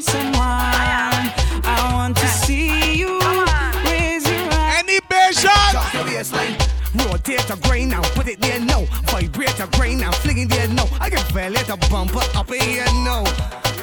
for 0.00 0.10
someone. 0.10 0.34
I 1.64 1.90
want 1.92 2.16
to 2.16 2.26
see 2.26 2.94
you 2.94 3.18
raise 3.84 4.26
your 4.28 4.48
eyes. 4.52 4.82
Any 4.82 4.98
vision? 5.08 6.56
Rotate 6.94 7.50
a 7.50 7.56
grain 7.68 7.90
now, 7.90 8.02
put 8.14 8.28
it 8.28 8.40
there 8.40 8.60
no. 8.60 8.86
Vibrate 9.06 9.60
a 9.60 9.66
grain 9.76 10.00
now, 10.00 10.12
fling 10.12 10.38
it 10.38 10.48
there 10.48 10.68
no. 10.68 10.86
I 11.00 11.10
can 11.10 11.24
feel 11.32 11.54
it 11.54 11.68
a 11.68 11.76
bumper 11.90 12.20
up 12.34 12.50
in 12.50 12.60
here 12.60 12.84
no. 13.04 13.24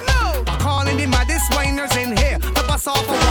No, 0.07 0.43
calling 0.59 0.97
the 0.97 1.07
maddest 1.07 1.53
whiners 1.53 1.95
in 1.95 2.15
here. 2.17 2.39
The 2.39 2.63
bus 2.67 2.87
off. 2.87 3.26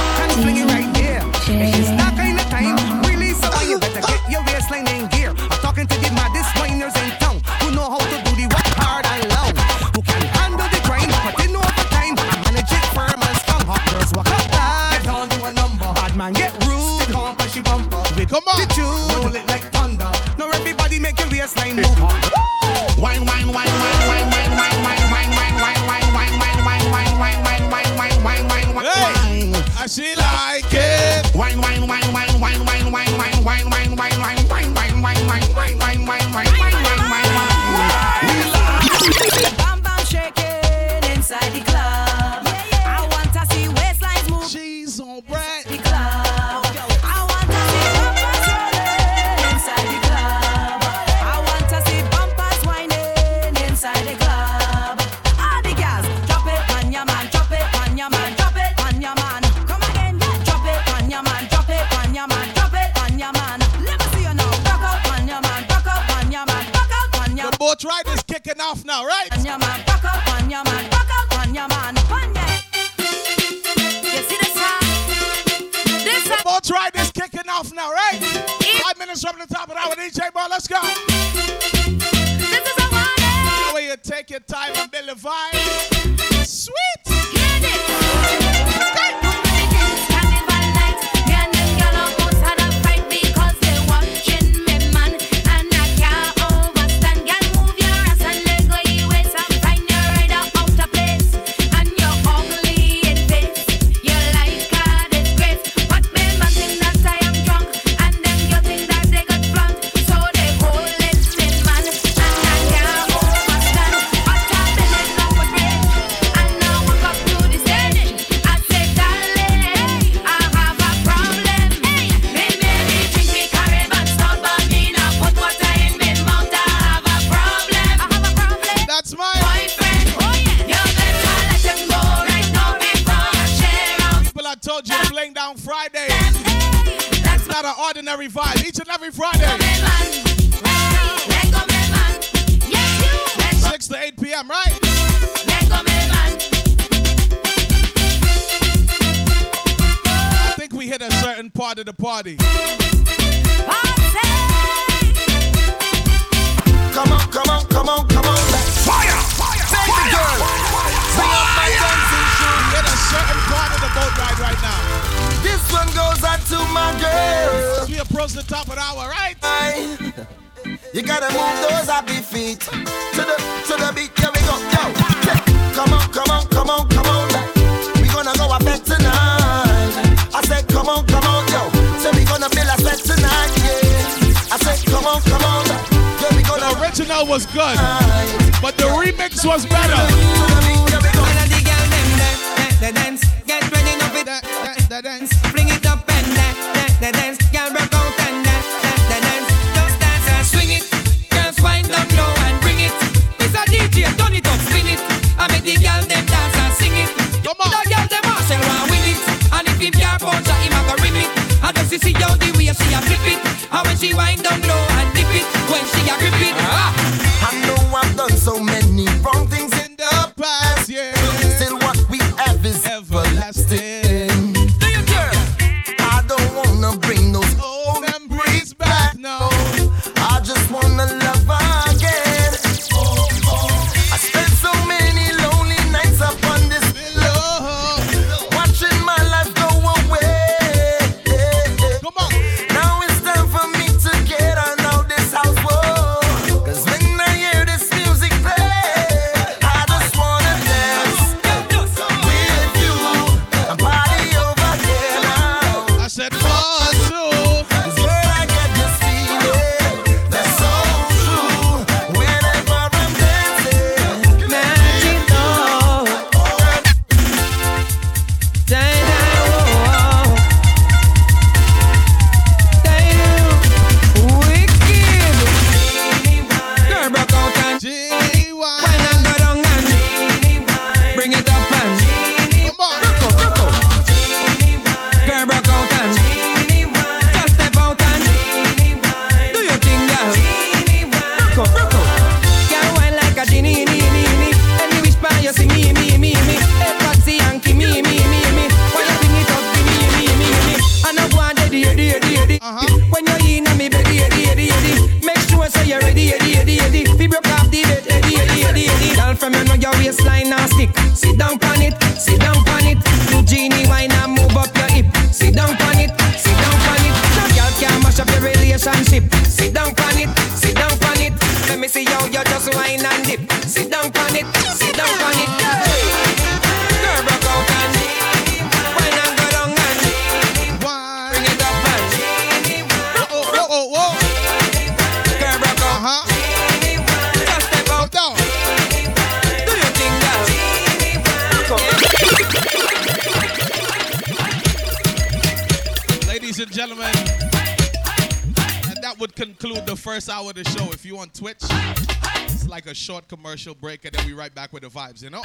Short 353.06 353.28
commercial 353.28 353.72
break, 353.76 354.04
and 354.04 354.12
then 354.12 354.26
we 354.26 354.32
right 354.32 354.52
back 354.52 354.72
with 354.72 354.82
the 354.82 354.88
vibes, 354.88 355.22
you 355.22 355.30
know? 355.30 355.40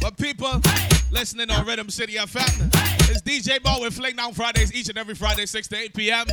But 0.00 0.16
people 0.16 0.62
listening 1.10 1.50
on 1.50 1.66
Rhythm 1.66 1.90
City 1.90 2.12
FM, 2.12 2.70
it's 3.10 3.20
DJ 3.22 3.60
Mal 3.64 3.80
with 3.80 3.94
Fling 3.94 4.14
Down 4.14 4.32
Fridays 4.32 4.72
each 4.72 4.88
and 4.88 4.96
every 4.96 5.16
Friday, 5.16 5.44
6 5.44 5.66
to 5.66 5.76
8 5.76 5.92
p.m. 5.92 6.26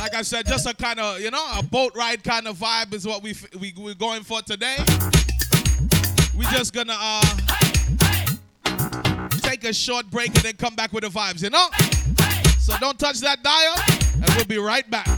Like 0.00 0.14
I 0.14 0.22
said, 0.22 0.46
just 0.46 0.66
a 0.66 0.74
kind 0.74 0.98
of, 0.98 1.20
you 1.20 1.30
know, 1.30 1.46
a 1.58 1.62
boat 1.62 1.94
ride 1.94 2.24
kind 2.24 2.48
of 2.48 2.56
vibe 2.56 2.94
is 2.94 3.06
what 3.06 3.22
we, 3.22 3.34
we, 3.60 3.74
we're 3.76 3.92
going 3.92 4.22
for 4.22 4.40
today. 4.40 4.78
We're 6.34 6.50
just 6.50 6.72
gonna 6.72 6.96
uh, 6.98 7.20
take 9.42 9.64
a 9.64 9.74
short 9.74 10.10
break 10.10 10.28
and 10.28 10.44
then 10.44 10.54
come 10.54 10.76
back 10.76 10.94
with 10.94 11.04
the 11.04 11.10
vibes, 11.10 11.42
you 11.42 11.50
know? 11.50 11.68
So 12.58 12.74
don't 12.78 12.98
touch 12.98 13.20
that 13.20 13.42
dial, 13.42 13.74
and 14.14 14.34
we'll 14.34 14.46
be 14.46 14.56
right 14.56 14.88
back. 14.90 15.08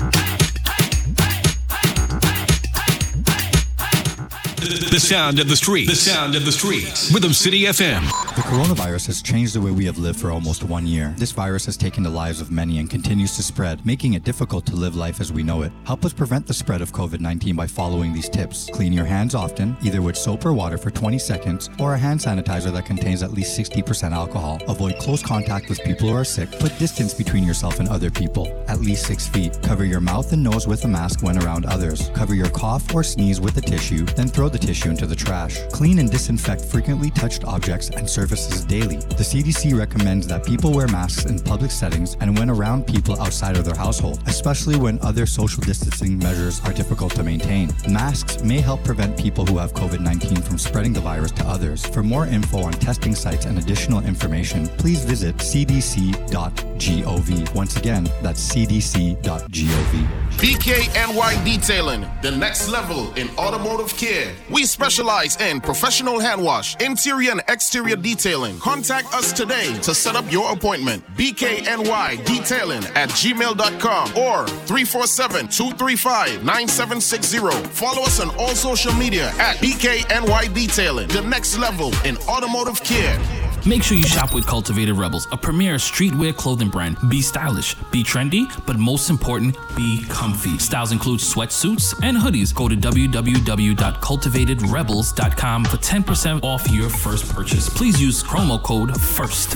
The 4.64 4.98
sound 4.98 5.40
of 5.40 5.48
the 5.48 5.56
streets. 5.56 5.90
The 5.90 5.96
sound 5.96 6.34
of 6.34 6.46
the 6.46 6.52
streets. 6.52 7.12
Rhythm 7.12 7.34
City 7.34 7.64
FM. 7.64 8.24
Coronavirus 8.55 9.09
has 9.09 9.20
changed 9.20 9.52
the 9.57 9.61
way 9.61 9.72
we 9.72 9.84
have 9.84 9.98
lived 9.98 10.20
for 10.20 10.30
almost 10.30 10.62
one 10.62 10.86
year. 10.86 11.12
This 11.18 11.32
virus 11.32 11.66
has 11.66 11.76
taken 11.76 12.05
the 12.05 12.09
lives 12.09 12.40
of 12.40 12.52
many 12.52 12.78
and 12.78 12.88
continues 12.88 13.34
to 13.34 13.42
spread, 13.42 13.84
making 13.84 14.14
it 14.14 14.22
difficult 14.22 14.64
to 14.66 14.76
live 14.76 14.94
life 14.94 15.20
as 15.20 15.32
we 15.32 15.42
know 15.42 15.62
it. 15.62 15.72
Help 15.84 16.05
us 16.05 16.12
prevent 16.12 16.46
the 16.46 16.55
spread 16.55 16.80
of 16.80 16.92
COVID 16.92 17.18
19 17.18 17.57
by 17.57 17.66
following 17.66 18.12
these 18.12 18.28
tips. 18.28 18.70
Clean 18.72 18.92
your 18.92 19.07
hands 19.07 19.34
often, 19.34 19.76
either 19.82 20.00
with 20.00 20.16
soap 20.16 20.46
or 20.46 20.52
water 20.52 20.78
for 20.78 20.92
20 20.92 21.18
seconds, 21.18 21.68
or 21.80 21.94
a 21.94 21.98
hand 21.98 22.20
sanitizer 22.20 22.72
that 22.72 22.86
contains 22.86 23.24
at 23.24 23.32
least 23.32 23.59
60% 23.59 24.12
alcohol. 24.12 24.61
Avoid 24.68 25.00
close 25.00 25.20
contact 25.20 25.68
with 25.68 25.82
people 25.82 26.09
who 26.09 26.14
are 26.14 26.22
sick. 26.22 26.48
Put 26.61 26.78
distance 26.78 27.12
between 27.12 27.42
yourself 27.42 27.80
and 27.80 27.88
other 27.88 28.09
people, 28.09 28.46
at 28.68 28.78
least 28.78 29.07
six 29.07 29.26
feet. 29.26 29.61
Cover 29.64 29.84
your 29.84 30.00
mouth 30.00 30.32
and 30.32 30.44
nose 30.44 30.68
with 30.68 30.84
a 30.84 30.88
mask 30.88 31.24
when 31.24 31.42
around 31.42 31.66
others. 31.66 32.09
Cover 32.14 32.36
your 32.36 32.50
cough 32.50 32.94
or 32.94 33.02
sneeze 33.02 33.40
with 33.40 33.57
a 33.57 33.61
tissue, 33.61 34.05
then 34.05 34.28
throw 34.28 34.48
the 34.48 34.59
tissue 34.61 34.90
into 34.90 35.07
the 35.07 35.16
trash. 35.16 35.59
Clean 35.72 35.98
and 35.98 36.09
disinfect 36.09 36.64
frequently 36.64 37.11
touched 37.11 37.42
objects 37.42 37.90
and 37.90 38.09
surfaces 38.09 38.43
daily. 38.64 38.97
The 38.97 39.24
CDC 39.24 39.78
recommends 39.78 40.26
that 40.28 40.45
people 40.45 40.72
wear 40.72 40.88
masks 40.88 41.24
in 41.24 41.38
public 41.38 41.70
settings 41.70 42.16
and 42.20 42.38
when 42.38 42.51
around 42.51 42.86
people 42.86 43.20
outside 43.20 43.57
of 43.57 43.64
their 43.64 43.74
household, 43.74 44.22
especially 44.26 44.76
when 44.76 44.99
other 45.03 45.26
social 45.26 45.62
distancing 45.62 46.18
measures 46.18 46.61
are 46.64 46.72
difficult 46.72 47.14
to 47.14 47.22
maintain. 47.22 47.70
Masks 47.88 48.42
may 48.42 48.61
help 48.61 48.82
prevent 48.84 49.16
people 49.18 49.47
who 49.47 49.59
have 49.59 49.72
COVID 49.72 50.01
19 50.01 50.42
from 50.42 50.59
spreading 50.59 50.92
the 50.92 51.01
virus 51.01 51.32
to 51.32 51.45
others. 51.45 51.86
For 51.86 52.03
more 52.03 52.26
info 52.26 52.62
on 52.62 52.72
testing 52.72 53.14
sites 53.14 53.47
and 53.47 53.59
additional 53.59 54.05
information, 54.05 54.66
please 54.68 55.05
visit 55.05 55.36
cdc.gov 55.36 56.74
cdc.gov. 56.79 57.55
Once 57.55 57.77
again, 57.77 58.05
that's 58.22 58.53
cdc.gov. 58.55 60.09
BKNY 60.39 61.45
Detailing, 61.45 62.07
the 62.22 62.31
next 62.31 62.68
level 62.68 63.12
in 63.14 63.29
automotive 63.39 63.97
care. 63.97 64.33
We 64.51 64.64
specialize 64.64 65.41
in 65.41 65.61
professional 65.61 66.18
hand 66.18 66.43
wash, 66.43 66.77
interior 66.83 67.31
and 67.31 67.43
exterior 67.49 67.97
detailing. 67.97 68.59
Contact 68.59 69.12
us 69.14 69.33
today 69.33 69.72
to 69.83 69.95
set 69.95 70.16
up 70.16 70.31
your 70.31 70.53
appointment. 70.53 71.05
BKNY 71.16 72.25
Detailing 72.25 72.85
at 72.97 73.09
gmail.com 73.11 74.09
or 74.16 74.47
347 74.66 75.49
235 75.49 76.45
9760. 76.45 77.39
Follow 77.68 78.03
us 78.03 78.20
on 78.20 78.35
all 78.37 78.55
social 78.55 78.93
media 78.95 79.29
at 79.39 79.57
BKNY 79.59 80.53
Detailing, 80.53 81.09
the 81.09 81.22
next 81.22 81.57
level 81.59 81.93
in 82.05 82.16
automotive 82.29 82.83
care. 82.83 83.43
Make 83.66 83.82
sure 83.82 83.96
you 83.96 84.04
shop 84.04 84.34
with 84.34 84.46
Cultivated 84.46 84.94
Rebels, 84.94 85.26
a 85.32 85.38
premier 85.38 85.76
streetwear 85.76 86.36
clothing 86.36 86.68
brand. 86.68 86.98
Be 87.08 87.22
stylish, 87.22 87.74
be 87.90 88.04
trendy, 88.04 88.44
but 88.66 88.76
most 88.76 89.08
important, 89.08 89.56
be 89.74 90.04
comfy. 90.10 90.58
Styles 90.58 90.92
include 90.92 91.20
sweatsuits 91.20 91.94
and 92.02 92.18
hoodies. 92.18 92.54
Go 92.54 92.68
to 92.68 92.76
www.cultivatedrebels.com 92.76 95.64
for 95.64 95.78
10% 95.78 96.44
off 96.44 96.70
your 96.70 96.90
first 96.90 97.34
purchase. 97.34 97.70
Please 97.70 97.98
use 97.98 98.22
promo 98.22 98.62
code 98.62 98.94
FIRST. 99.00 99.54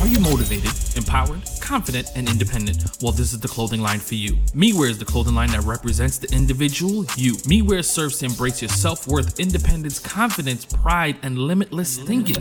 Are 0.00 0.06
you 0.06 0.20
motivated, 0.20 0.72
empowered, 0.96 1.40
confident, 1.60 2.08
and 2.14 2.28
independent? 2.28 2.84
Well, 3.02 3.12
this 3.12 3.32
is 3.32 3.40
the 3.40 3.48
clothing 3.48 3.80
line 3.80 4.00
for 4.00 4.14
you. 4.14 4.34
MeWear 4.54 4.90
is 4.90 4.98
the 4.98 5.04
clothing 5.04 5.34
line 5.34 5.50
that 5.50 5.62
represents 5.62 6.18
the 6.18 6.28
individual 6.34 7.04
you. 7.16 7.34
MeWear 7.48 7.84
serves 7.84 8.18
to 8.18 8.26
embrace 8.26 8.60
your 8.60 8.68
self 8.68 9.06
worth, 9.06 9.40
independence, 9.40 9.98
confidence, 9.98 10.64
pride, 10.64 11.16
and 11.22 11.38
limitless 11.38 11.98
thinking. 11.98 12.35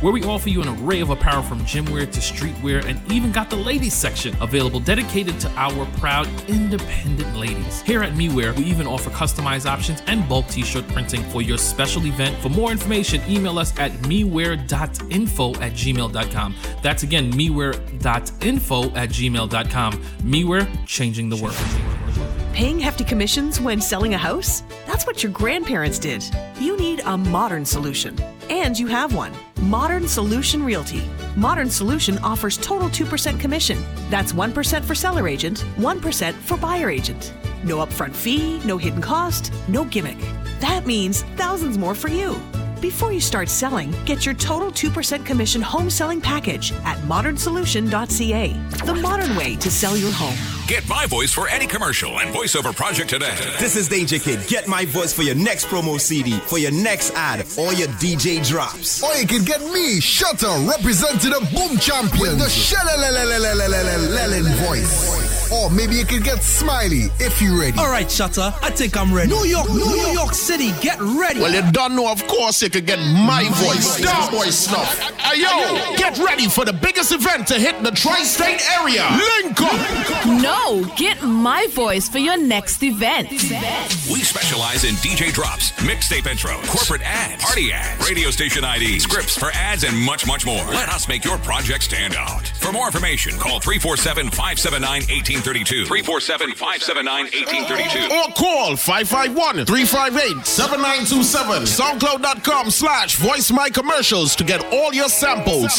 where 0.00 0.12
we 0.12 0.22
offer 0.24 0.48
you 0.48 0.62
an 0.62 0.68
array 0.68 1.00
of 1.00 1.10
apparel 1.10 1.42
from 1.42 1.60
gymwear 1.60 2.10
to 2.10 2.20
streetwear 2.20 2.84
and 2.84 3.00
even 3.12 3.32
got 3.32 3.50
the 3.50 3.56
ladies 3.56 3.94
section 3.94 4.34
available 4.40 4.80
dedicated 4.80 5.38
to 5.40 5.48
our 5.56 5.86
proud 5.98 6.28
independent 6.48 7.36
ladies. 7.36 7.82
Here 7.82 8.02
at 8.02 8.12
MeWear, 8.12 8.56
we 8.56 8.64
even 8.64 8.86
offer 8.86 9.10
customized 9.10 9.66
options 9.66 10.02
and 10.06 10.28
bulk 10.28 10.46
t 10.48 10.62
shirt 10.62 10.86
printing 10.88 11.22
for 11.30 11.42
your 11.42 11.58
special 11.58 12.06
event. 12.06 12.36
For 12.38 12.48
more 12.48 12.70
information, 12.70 13.20
email 13.28 13.58
us 13.58 13.76
at 13.78 13.92
mewear.info 14.02 15.54
at 15.54 15.72
gmail.com. 15.72 16.54
That's 16.82 17.02
again 17.02 17.32
mewear.info 17.32 18.84
at 18.94 19.08
gmail.com. 19.08 19.92
MeWear, 20.22 20.86
changing 20.86 21.28
the 21.28 21.36
world. 21.36 22.39
Paying 22.52 22.80
hefty 22.80 23.04
commissions 23.04 23.60
when 23.60 23.80
selling 23.80 24.14
a 24.14 24.18
house? 24.18 24.64
That's 24.86 25.06
what 25.06 25.22
your 25.22 25.30
grandparents 25.32 25.98
did. 25.98 26.24
You 26.58 26.76
need 26.76 27.00
a 27.06 27.16
modern 27.16 27.64
solution. 27.64 28.18
And 28.50 28.76
you 28.78 28.88
have 28.88 29.14
one 29.14 29.32
Modern 29.62 30.08
Solution 30.08 30.64
Realty. 30.64 31.08
Modern 31.36 31.70
Solution 31.70 32.18
offers 32.18 32.56
total 32.58 32.88
2% 32.88 33.38
commission. 33.38 33.78
That's 34.10 34.32
1% 34.32 34.84
for 34.84 34.94
seller 34.94 35.28
agent, 35.28 35.64
1% 35.76 36.34
for 36.34 36.56
buyer 36.56 36.90
agent. 36.90 37.32
No 37.62 37.78
upfront 37.78 38.14
fee, 38.14 38.58
no 38.64 38.76
hidden 38.76 39.00
cost, 39.00 39.52
no 39.68 39.84
gimmick. 39.84 40.18
That 40.58 40.86
means 40.86 41.22
thousands 41.36 41.78
more 41.78 41.94
for 41.94 42.08
you. 42.08 42.36
Before 42.80 43.12
you 43.12 43.20
start 43.20 43.50
selling, 43.50 43.94
get 44.06 44.24
your 44.24 44.34
total 44.34 44.70
2% 44.70 45.26
commission 45.26 45.60
home 45.60 45.90
selling 45.90 46.18
package 46.18 46.72
at 46.86 46.96
modernsolution.ca. 47.00 48.52
The 48.86 48.94
modern 48.94 49.36
way 49.36 49.56
to 49.56 49.70
sell 49.70 49.98
your 49.98 50.10
home. 50.12 50.34
Get 50.66 50.88
my 50.88 51.04
voice 51.06 51.30
for 51.30 51.46
any 51.48 51.66
commercial 51.66 52.18
and 52.20 52.34
voiceover 52.34 52.74
project 52.74 53.10
today. 53.10 53.34
This 53.58 53.76
is 53.76 53.86
Danger 53.88 54.18
Kid. 54.18 54.48
Get 54.48 54.66
my 54.66 54.86
voice 54.86 55.12
for 55.12 55.22
your 55.22 55.34
next 55.34 55.66
promo 55.66 56.00
CD, 56.00 56.38
for 56.38 56.56
your 56.56 56.72
next 56.72 57.12
ad, 57.14 57.40
or 57.58 57.74
your 57.74 57.88
DJ 57.98 58.42
drops. 58.48 59.02
Or 59.02 59.14
you 59.14 59.26
can 59.26 59.44
get 59.44 59.60
me, 59.60 60.00
Shutter, 60.00 60.48
representing 60.66 61.32
the 61.32 61.46
Boom 61.54 61.76
Champion, 61.76 62.38
the 62.38 62.44
Shellalalalalalalalalalalin 62.44 64.54
voice 64.66 65.19
or 65.52 65.70
maybe 65.70 65.96
you 65.96 66.04
could 66.04 66.24
get 66.24 66.42
smiley 66.42 67.08
if 67.18 67.40
you're 67.42 67.58
ready. 67.58 67.78
All 67.78 67.90
right, 67.90 68.10
Shutter, 68.10 68.52
I 68.62 68.70
think 68.70 68.96
I'm 68.96 69.12
ready. 69.12 69.30
New 69.30 69.44
York, 69.44 69.68
New, 69.68 69.76
New 69.76 69.96
York. 69.96 70.14
York. 70.14 70.34
City, 70.34 70.72
get 70.80 71.00
ready. 71.00 71.40
Well, 71.40 71.52
you 71.52 71.70
don't 71.72 71.96
know, 71.96 72.10
of 72.10 72.26
course, 72.26 72.62
you 72.62 72.70
could 72.70 72.86
get 72.86 72.98
my, 72.98 73.42
my 73.42 73.44
voice, 73.48 73.98
Star 73.98 74.28
Starboy 74.28 74.52
Snuff. 74.52 75.00
Ayo, 75.18 75.96
get 75.96 76.18
ready 76.18 76.48
for 76.48 76.64
the 76.64 76.72
biggest 76.72 77.12
event 77.12 77.46
to 77.48 77.54
hit 77.54 77.82
the 77.82 77.90
tri 77.90 78.22
state 78.22 78.60
area. 78.80 79.06
Link 79.10 79.60
up. 79.60 80.26
No, 80.26 80.84
get 80.96 81.22
my 81.22 81.66
voice 81.72 82.08
for 82.08 82.18
your 82.18 82.36
next 82.36 82.82
event. 82.82 83.30
We 83.30 84.20
specialize 84.22 84.84
in 84.84 84.94
DJ 84.96 85.32
drops, 85.32 85.72
mixtape 85.72 86.22
intros, 86.22 86.66
corporate 86.68 87.02
ads, 87.02 87.42
party 87.42 87.72
ads, 87.72 88.08
radio 88.08 88.30
station 88.30 88.64
ID, 88.64 88.98
scripts 89.00 89.36
for 89.36 89.50
ads, 89.52 89.84
and 89.84 89.96
much, 89.96 90.26
much 90.26 90.46
more. 90.46 90.64
Let 90.66 90.88
us 90.90 91.08
make 91.08 91.24
your 91.24 91.38
project 91.38 91.84
stand 91.84 92.14
out. 92.14 92.46
For 92.46 92.72
more 92.72 92.86
information, 92.86 93.32
call 93.38 93.60
347 93.60 94.30
579 94.30 95.02
18. 95.10 95.39
1832. 95.40 95.86
347 95.86 96.52
579 96.54 97.24
1832. 97.32 98.14
Or 98.14 98.28
call 98.34 98.76
551 98.76 99.64
358 99.66 100.46
7927. 100.46 101.62
Soundcloud.com 101.64 102.70
slash 102.70 103.16
voice 103.16 103.50
my 103.50 103.70
commercials 103.70 104.36
to 104.36 104.44
get 104.44 104.62
all 104.72 104.92
your 104.92 105.08
samples. 105.08 105.70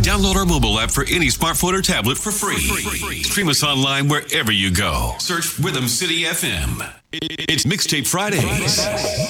Download 0.00 0.36
our 0.36 0.44
mobile 0.44 0.78
app 0.80 0.90
for 0.90 1.04
any 1.04 1.28
smartphone 1.28 1.72
or 1.74 1.80
tablet 1.82 2.18
for 2.18 2.30
free. 2.30 3.22
Stream 3.22 3.48
us 3.48 3.62
online 3.62 4.08
wherever 4.08 4.52
you 4.52 4.70
go. 4.70 5.14
Search 5.18 5.58
Rhythm 5.58 5.88
City 5.88 6.22
FM. 6.24 6.86
It's 7.12 7.64
Mixtape 7.64 8.06
Fridays 8.06 8.80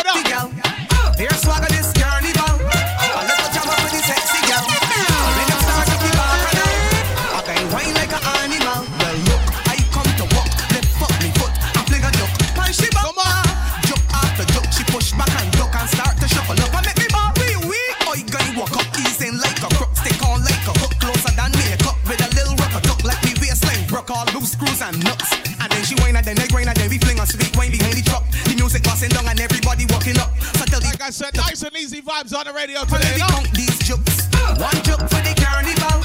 On 32.40 32.46
the 32.46 32.52
radio 32.54 32.84
today. 32.84 33.18
No? 33.20 33.28
these 33.52 33.76
jokes. 33.84 34.24
One 34.56 34.72
joke 34.80 35.04
for 35.12 35.20
the 35.20 35.36
carnival, 35.36 36.00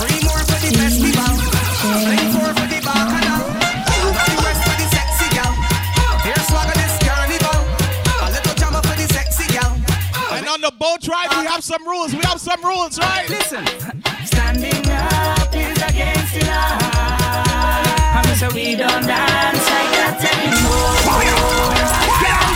three 0.00 0.16
more 0.24 0.40
for 0.48 0.56
the 0.64 0.72
festival, 0.72 1.28
three 2.08 2.24
four 2.32 2.56
for 2.56 2.64
the 2.72 2.80
bacchanal, 2.80 3.44
the 3.52 4.36
rest 4.48 4.64
for 4.64 4.72
the 4.80 4.88
sexy 4.88 5.28
gal. 5.36 5.52
Here's 6.24 6.40
swagger 6.48 6.72
this 6.72 6.96
carnival, 7.04 7.60
a 8.24 8.32
little 8.32 8.56
jammer 8.56 8.80
for 8.80 8.96
the 8.96 9.04
sexy 9.12 9.44
gal. 9.52 9.76
And 10.32 10.48
on 10.48 10.62
the 10.62 10.72
boat 10.72 11.06
ride, 11.06 11.28
we 11.36 11.44
have 11.44 11.62
some 11.62 11.86
rules. 11.86 12.14
We 12.14 12.24
have 12.24 12.40
some 12.40 12.64
rules, 12.64 12.98
right? 12.98 13.28
Listen, 13.28 13.66
Standing 14.24 14.88
up 14.88 15.52
is 15.52 15.76
against 15.84 16.32
the 16.32 16.48
law. 16.48 16.80
So 18.40 18.48
we 18.54 18.74
don't 18.76 19.04
dance 19.04 19.68
like 19.68 19.90
that 20.00 20.16
anymore. 20.32 22.47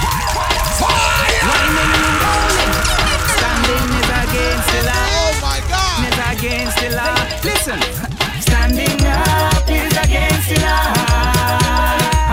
Against 6.42 6.76
the 6.78 6.90
law. 6.96 7.14
Listen, 7.44 7.80
Standing 8.40 9.06
up 9.06 9.62
is 9.70 9.92
against 9.96 10.48
the 10.48 10.60
law. 10.60 10.92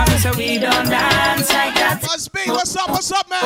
I'm 0.02 0.18
so 0.18 0.32
we 0.36 0.58
don't 0.58 0.88
dance 0.88 1.48
like 1.52 1.74
that. 1.76 2.00
Must 2.02 2.32
be. 2.32 2.40
What's 2.46 2.74
up? 2.74 2.90
What's 2.90 3.12
up, 3.12 3.30
man? 3.30 3.40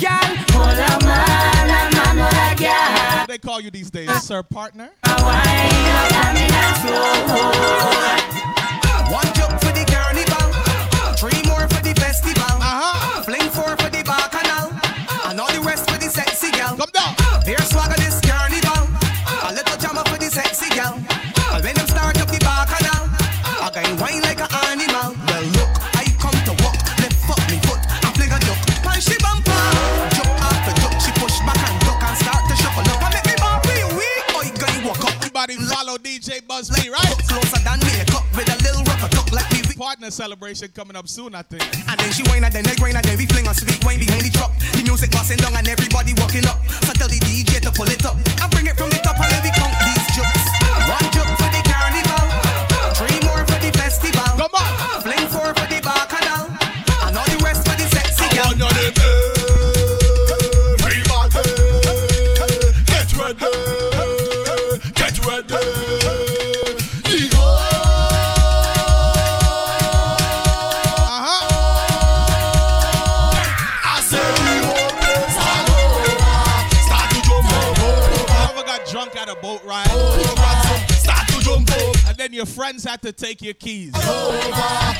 Girl, 0.00 0.36
hold 0.56 0.78
a 0.78 1.04
man 1.04 1.68
and 1.68 2.16
man 2.16 2.18
a 2.18 2.56
girl. 2.56 3.18
What 3.18 3.28
they 3.28 3.38
call 3.38 3.60
you 3.60 3.70
these 3.70 3.90
days, 3.90 4.10
sir, 4.22 4.42
partner? 4.42 4.90
Wine 5.04 5.18
up 5.18 6.24
on 6.26 6.34
the 6.34 7.57
celebration 40.38 40.68
coming 40.68 40.96
up 40.96 41.08
soon, 41.08 41.34
I 41.34 41.42
think. 41.42 41.62
And 41.90 41.98
then 41.98 42.12
she 42.12 42.22
whine 42.30 42.44
and 42.44 42.52
then 42.52 42.62
they 42.62 42.76
grind 42.76 42.94
and 42.94 43.04
then 43.04 43.18
we 43.18 43.26
fling 43.26 43.48
a 43.48 43.54
sweet 43.54 43.82
wine 43.84 43.98
behind 43.98 44.22
the 44.22 44.30
truck. 44.30 44.54
The 44.72 44.82
music 44.84 45.10
passing 45.10 45.36
down 45.38 45.54
and 45.56 45.66
everybody 45.66 46.14
walking 46.14 46.46
up. 46.46 46.62
So 46.86 46.92
tell 46.92 47.08
the 47.08 47.18
DJ 47.18 47.58
to 47.62 47.72
pull 47.72 47.90
it 47.90 48.04
up. 48.06 48.14
I 48.38 48.46
bring 48.48 48.66
it 48.66 48.76
from 48.78 48.90
the 48.90 48.98
top 49.02 49.18
and 49.18 49.32
then 49.32 49.42
we 49.42 49.50
count 49.50 49.87
your 82.38 82.46
friends 82.46 82.84
had 82.84 83.02
to 83.02 83.10
take 83.10 83.42
your 83.42 83.54
keys 83.54 83.92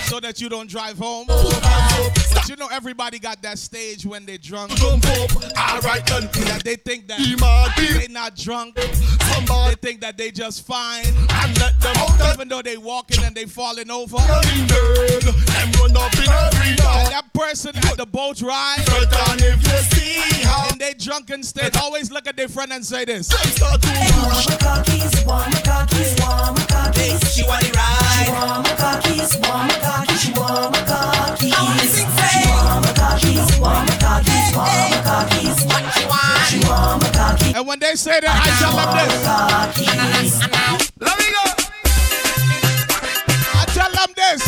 so 0.09 0.19
that 0.19 0.41
you 0.41 0.49
don't 0.49 0.69
drive 0.69 0.99
home. 0.99 1.25
But 1.29 2.49
you 2.49 2.57
know 2.57 2.67
everybody 2.67 3.21
got 3.21 3.43
that 3.43 3.61
stage 3.61 4.05
when 4.05 4.27
they 4.27 4.39
drunk. 4.39 4.73
Right. 4.73 6.05
That 6.05 6.63
they 6.65 6.75
think 6.75 7.07
that 7.07 7.19
Be 7.19 7.37
mad, 7.37 7.77
be 7.77 7.93
they 7.97 8.13
not 8.13 8.35
drunk. 8.35 8.75
They 8.75 9.77
think 9.81 10.01
that 10.01 10.19
they 10.19 10.33
just 10.33 10.67
fine. 10.67 11.07
and 11.07 11.61
let 11.61 11.81
them 11.81 11.95
Even 12.35 12.49
though 12.49 12.61
they 12.61 12.77
walking 12.77 13.23
and 13.23 13.37
they 13.37 13.45
falling 13.45 13.89
over. 13.89 14.17
And 14.17 14.69
that 17.09 17.31
person 17.33 17.77
at 17.77 17.97
the 17.97 18.07
boat 18.07 18.43
ride 18.43 18.83
And 20.73 20.81
they 20.81 20.95
drunken 20.95 21.45
state 21.45 21.77
always 21.77 22.11
look 22.11 22.27
at 22.27 22.37
their 22.37 22.49
friend 22.49 22.73
and 22.73 22.85
say 22.85 23.05
this. 23.05 23.29
them 26.89 27.28
start 27.29 27.61
to 27.61 27.69
push. 27.69 27.69
Cookies, 27.69 28.41
warm 28.41 28.65
cookies, 28.65 28.89
warm 28.89 28.89
cookies. 28.89 28.89
She 28.89 28.89
want 28.89 28.89
it 28.89 28.89
right. 28.89 28.89
Warm 28.89 28.89
cookies, 28.89 29.23
warm 29.41 29.69
cookies, 29.69 30.21
she 30.21 30.33
warm 30.33 30.73
cookies. 30.73 31.59
Warm 32.59 32.83
cookies, 32.99 33.59
warm 33.61 33.87
cookies, 33.99 34.49
warm 34.57 34.93
cookies. 35.05 35.57
What 35.67 35.85
she 35.95 36.05
want? 36.07 36.47
She 36.49 36.59
warm 36.65 37.01
cookies. 37.01 37.55
And 37.55 37.65
when 37.67 37.79
they 37.79 37.95
say 37.95 38.21
that, 38.21 38.33
I 38.33 38.49
tell 38.59 38.77
them 38.77 38.91
this. 38.97 40.41
Let 41.01 41.17
me 41.19 41.29
go. 41.37 41.45
I 43.55 43.65
tell 43.77 43.93
them 43.93 44.11
this. 44.17 44.43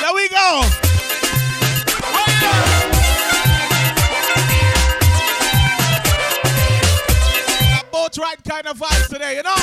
There 0.00 0.14
we 0.14 0.28
go. 0.28 0.79
Kind 8.50 8.66
of 8.66 8.78
vibes 8.78 9.06
today, 9.08 9.36
you 9.36 9.42
know? 9.44 9.54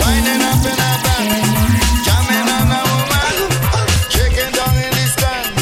Winding 0.00 0.40
up 0.48 0.64
in 0.64 0.78
a 0.80 0.92
band, 1.04 1.44
jamming 2.02 2.48
on 2.56 2.72
a 2.72 2.80
woman, 2.88 3.36
shaking 4.08 4.50
down 4.56 4.72
in 4.72 4.88
the 4.96 5.04
stand. 5.12 5.52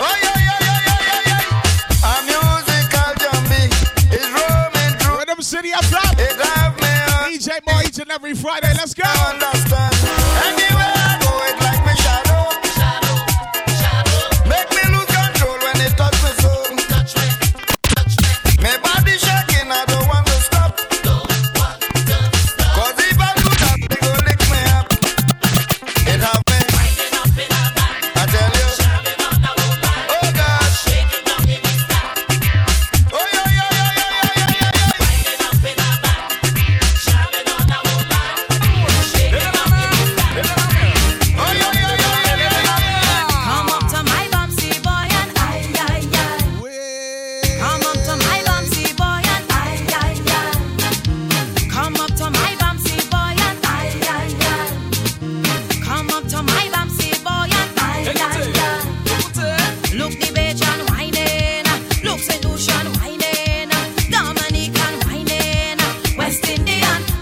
Oh 0.00 0.16
yeah, 0.20 0.34
yeah, 0.34 0.58
yeah, 0.66 0.80
yeah, 0.88 1.00
yeah, 1.06 1.30
yeah. 1.30 2.10
A 2.10 2.26
musical 2.26 3.10
jumbie 3.22 3.70
is 4.12 4.26
roaming 4.34 4.98
through. 4.98 5.18
Rhythm 5.18 5.40
City 5.42 5.72
up 5.72 5.84
top. 5.84 6.18
It 6.18 6.34
have 6.40 6.74
me 6.80 6.90
on. 7.14 7.30
DJ 7.30 7.64
Mal 7.64 7.82
each 7.86 7.98
and 8.00 8.10
every 8.10 8.34
Friday. 8.34 8.72
Let's 8.74 8.92
go. 8.92 9.04
Understand? 9.04 9.89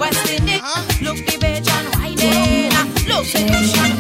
Indian, 0.09 0.17
West 0.17 0.41
Indian. 0.41 0.61
Look 1.03 1.17
the 1.27 1.39
Bajan 1.39 1.85
whining, 1.97 3.09
look 3.09 3.25
Saint 3.25 3.98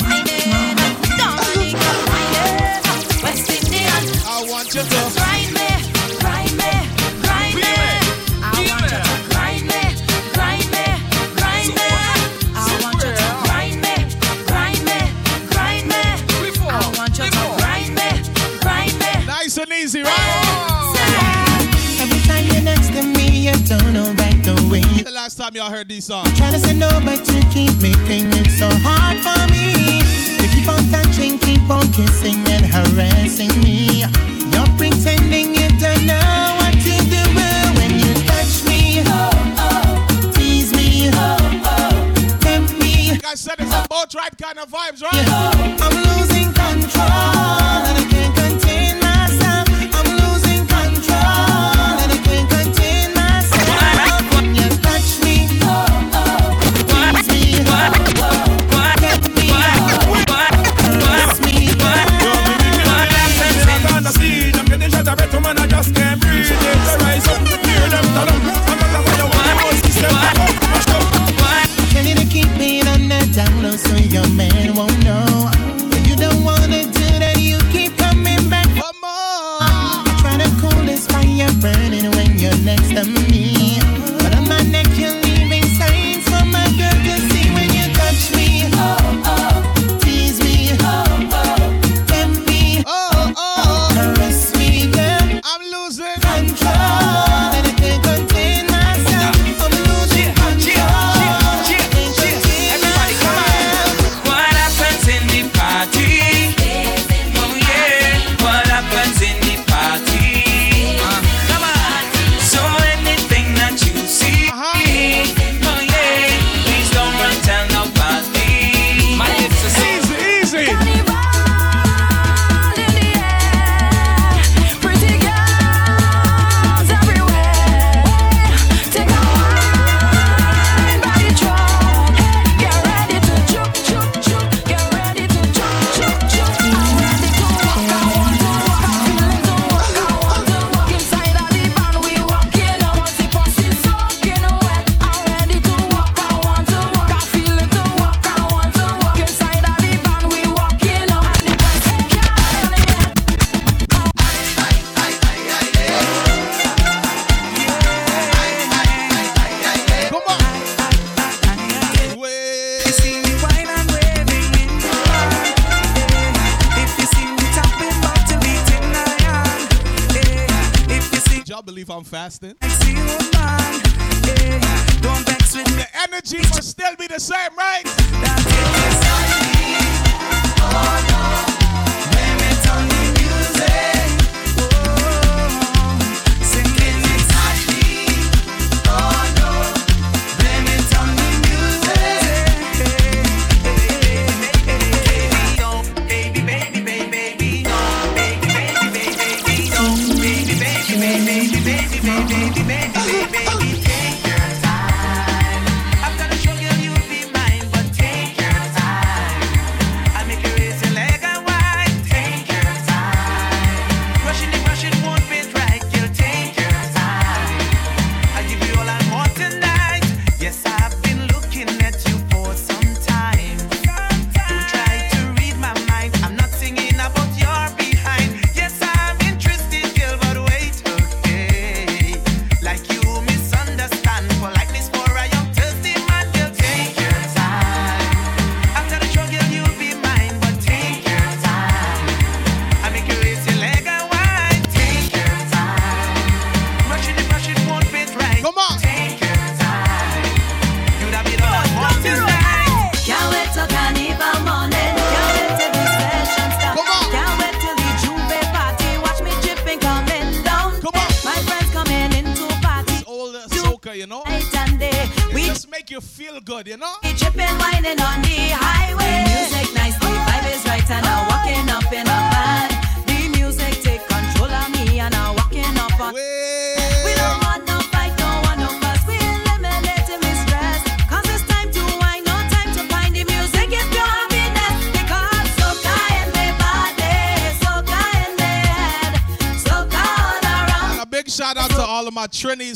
heard 25.78 25.88
these 25.88 26.06
songs. 26.06 26.28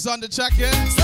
On 0.06 0.20
the 0.20 0.28
check-in. 0.28 1.01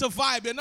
to 0.00 0.08
vibe. 0.08 0.59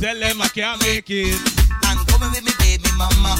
Tell 0.00 0.14
them 0.14 0.40
I 0.40 0.46
can't 0.46 0.80
make 0.82 1.10
it. 1.10 1.34
I'm 1.82 1.98
coming 2.06 2.30
with 2.30 2.46
me 2.46 2.54
baby 2.62 2.86
mama. 2.96 3.34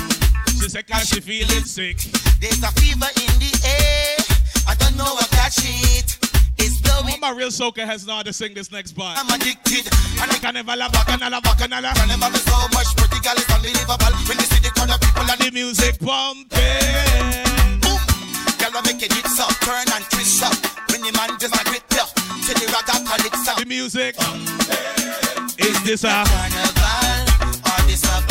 She 0.59 0.69
said, 0.69 0.89
cause 0.89 1.07
she 1.07 1.21
feeling 1.21 1.63
sick. 1.63 1.99
There's 2.43 2.59
a 2.67 2.71
fever 2.75 3.07
in 3.15 3.33
the 3.39 3.53
air. 3.63 4.19
I 4.67 4.75
don't 4.75 4.97
know 4.99 5.07
what 5.15 5.31
that 5.39 5.55
shit. 5.55 6.19
It's 6.59 6.83
blowing. 6.83 7.21
My 7.21 7.31
real 7.31 7.53
soaker 7.53 7.87
has 7.87 8.09
now 8.09 8.23
to 8.23 8.33
sing 8.33 8.55
this 8.55 8.73
next 8.73 8.99
part. 8.99 9.17
I'm 9.17 9.31
addicted. 9.31 9.87
And 10.19 10.27
I 10.27 10.39
can 10.43 10.55
never 10.55 10.75
love 10.75 10.91
bacchanala, 10.91 11.39
bacchanala. 11.47 11.95
Can 11.95 12.09
never 12.11 12.27
be 12.27 12.43
so 12.43 12.59
much 12.75 12.91
pretty 12.99 13.23
girl, 13.23 13.39
it's 13.39 13.47
unbelievable. 13.55 14.19
When 14.27 14.39
you 14.43 14.49
see 14.51 14.59
the 14.59 14.75
crowd 14.75 14.99
people 14.99 15.31
and 15.31 15.39
the 15.39 15.51
music 15.55 15.95
pumping. 16.03 16.59
Boom. 17.87 18.03
Girl, 18.59 18.75
I 18.75 18.83
make 18.83 18.99
it 18.99 19.15
hits 19.15 19.39
up, 19.39 19.55
turn 19.63 19.87
and 19.95 20.05
twist 20.11 20.43
up. 20.43 20.59
When 20.91 21.07
the 21.07 21.15
man 21.15 21.39
just 21.39 21.55
a 21.55 21.63
grip 21.71 21.87
up, 22.03 22.11
till 22.43 22.59
the 22.59 22.67
ragga 22.75 22.99
calypso. 23.07 23.55
The 23.63 23.67
music. 23.67 24.17
Pumping 24.17 25.28
this, 25.89 26.05
is 26.05 26.11
Uh. 26.11 26.25
Carnival, 26.25 27.61
all 27.65 27.87
this. 27.87 28.28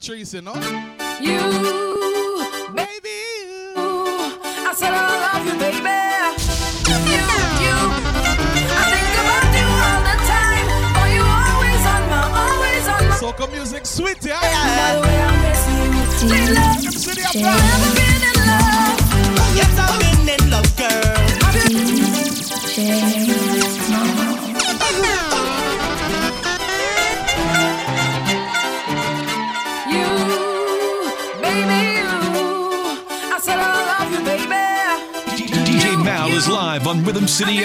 Tracy, 0.00 0.40
no? 0.40 0.54
You 1.20 1.89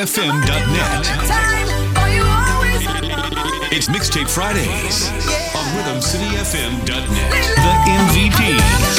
RhythmCityFM.net. 0.06 1.07
It's 3.72 3.88
Mixtape 3.88 4.30
Fridays 4.30 5.10
on 5.56 5.65
RhythmCityFM.net. 5.73 7.32
The 7.56 7.73
MVP. 7.98 8.95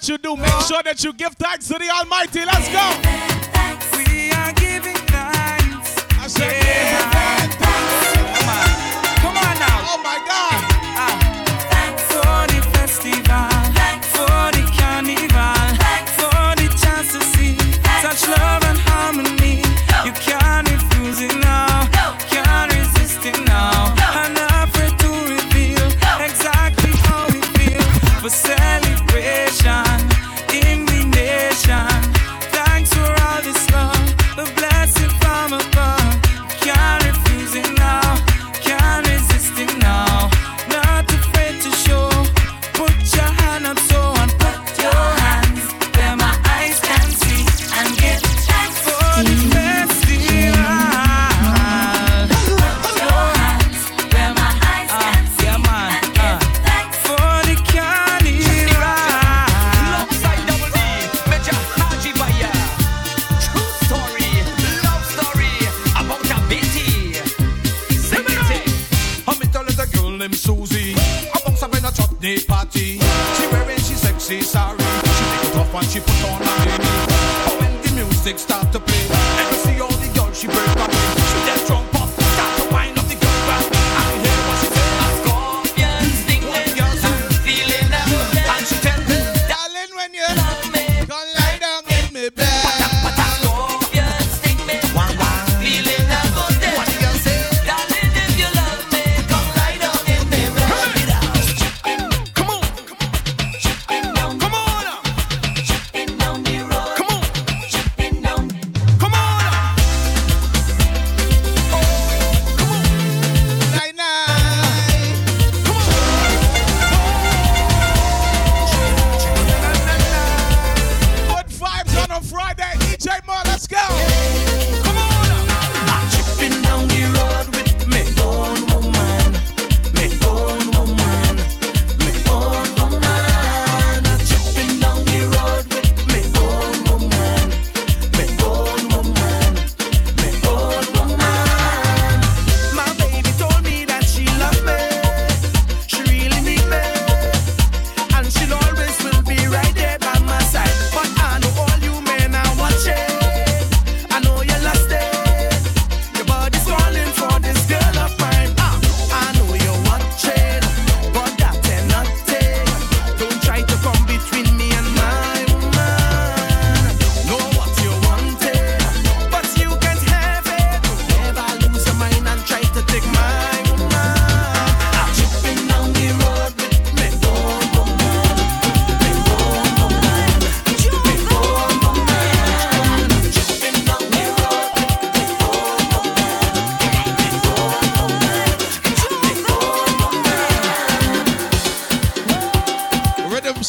that 0.00 0.08
you 0.08 0.18
do, 0.18 0.36
make 0.36 0.60
sure 0.66 0.82
that 0.82 1.04
you 1.04 1.12
give 1.12 1.34
thanks 1.34 1.68
to 1.68 1.74
the 1.74 1.90
Almighty. 1.90 2.44
Let's 2.44 2.68
go. 2.68 2.86
We 3.98 4.32
are 4.32 4.52
giving 4.54 4.96
thanks. 5.06 6.06
I 6.18 6.26
said, 6.26 6.64
yeah. 6.64 7.09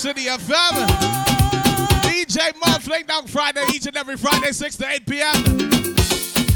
City 0.01 0.25
FM. 0.25 0.87
DJ 2.01 2.51
Mal, 2.65 2.79
Late 2.89 3.29
Friday, 3.29 3.63
each 3.71 3.85
and 3.85 3.95
every 3.95 4.17
Friday, 4.17 4.51
6 4.51 4.77
to 4.77 4.89
8 4.89 5.05
p.m. 5.05 5.43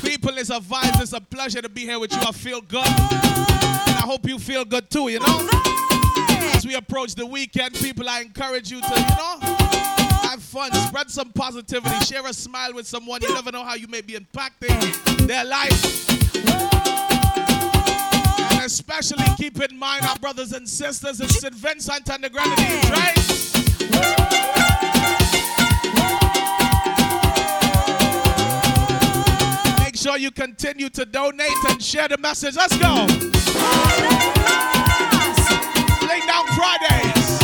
People, 0.02 0.36
it's 0.40 0.50
a 0.50 0.60
vibe, 0.60 1.00
it's 1.00 1.14
a 1.14 1.22
pleasure 1.22 1.62
to 1.62 1.70
be 1.70 1.82
here 1.82 2.00
with 2.00 2.12
you. 2.12 2.18
I 2.22 2.32
feel 2.32 2.60
good. 2.62 2.88
And 2.88 3.98
I 3.98 4.02
hope 4.04 4.28
you 4.28 4.40
feel 4.40 4.66
good 4.66 4.90
too, 4.90 5.10
you 5.10 5.20
know? 5.20 5.48
As 6.56 6.66
we 6.66 6.74
approach 6.74 7.14
the 7.14 7.28
weekend, 7.28 7.76
people, 7.76 8.10
I 8.10 8.22
encourage 8.22 8.72
you 8.72 8.82
to, 8.82 8.88
you 8.90 9.16
know, 9.16 9.38
have 10.24 10.42
fun, 10.42 10.74
spread 10.74 11.12
some 11.12 11.32
positivity, 11.32 12.04
share 12.04 12.26
a 12.26 12.34
smile 12.34 12.74
with 12.74 12.88
someone. 12.88 13.22
You 13.22 13.32
never 13.32 13.52
know 13.52 13.64
how 13.64 13.76
you 13.76 13.88
may 13.88 14.02
be 14.02 14.14
impacting 14.14 15.28
their 15.28 15.46
life 15.46 16.16
especially 18.66 19.24
keep 19.38 19.62
in 19.62 19.78
mind 19.78 20.04
our 20.08 20.18
brothers 20.18 20.52
and 20.52 20.68
sisters 20.68 21.22
it's 21.22 21.40
St. 21.40 21.54
Vincent 21.54 22.10
and 22.10 22.24
the 22.24 22.30
Grenadines, 22.32 22.90
right? 22.90 23.35
sure 30.06 30.18
you 30.20 30.30
continue 30.30 30.88
to 30.88 31.04
donate 31.04 31.50
and 31.68 31.82
share 31.82 32.08
the 32.08 32.18
message. 32.20 32.56
Let's 32.56 32.78
go. 32.78 33.08
Lay 36.06 36.20
down 36.28 36.46
Fridays. 36.54 37.42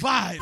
Five. 0.00 0.38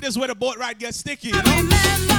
This 0.00 0.10
is 0.10 0.18
where 0.18 0.28
the 0.28 0.36
boat 0.36 0.56
ride 0.56 0.78
gets 0.78 0.98
sticky. 0.98 1.30
You 1.30 1.42
know? 1.42 2.13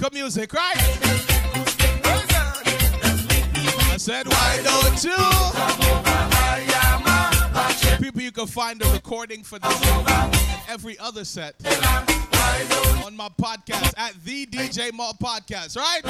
soca 0.00 0.12
music, 0.12 0.52
right? 0.52 0.76
I 3.92 3.96
said, 3.96 4.26
why 4.28 4.60
don't 4.62 5.04
you? 5.04 5.16
People, 7.98 8.22
you 8.22 8.32
can 8.32 8.46
find 8.46 8.82
a 8.82 8.86
recording 8.92 9.42
for 9.42 9.58
this 9.58 9.82
every 10.68 10.98
other 10.98 11.24
set 11.24 11.54
on 13.04 13.16
my 13.16 13.28
podcast 13.40 13.94
at 13.98 14.14
the 14.24 14.46
DJ 14.46 14.92
Mal 14.94 15.12
Podcast, 15.20 15.76
right? 15.76 16.00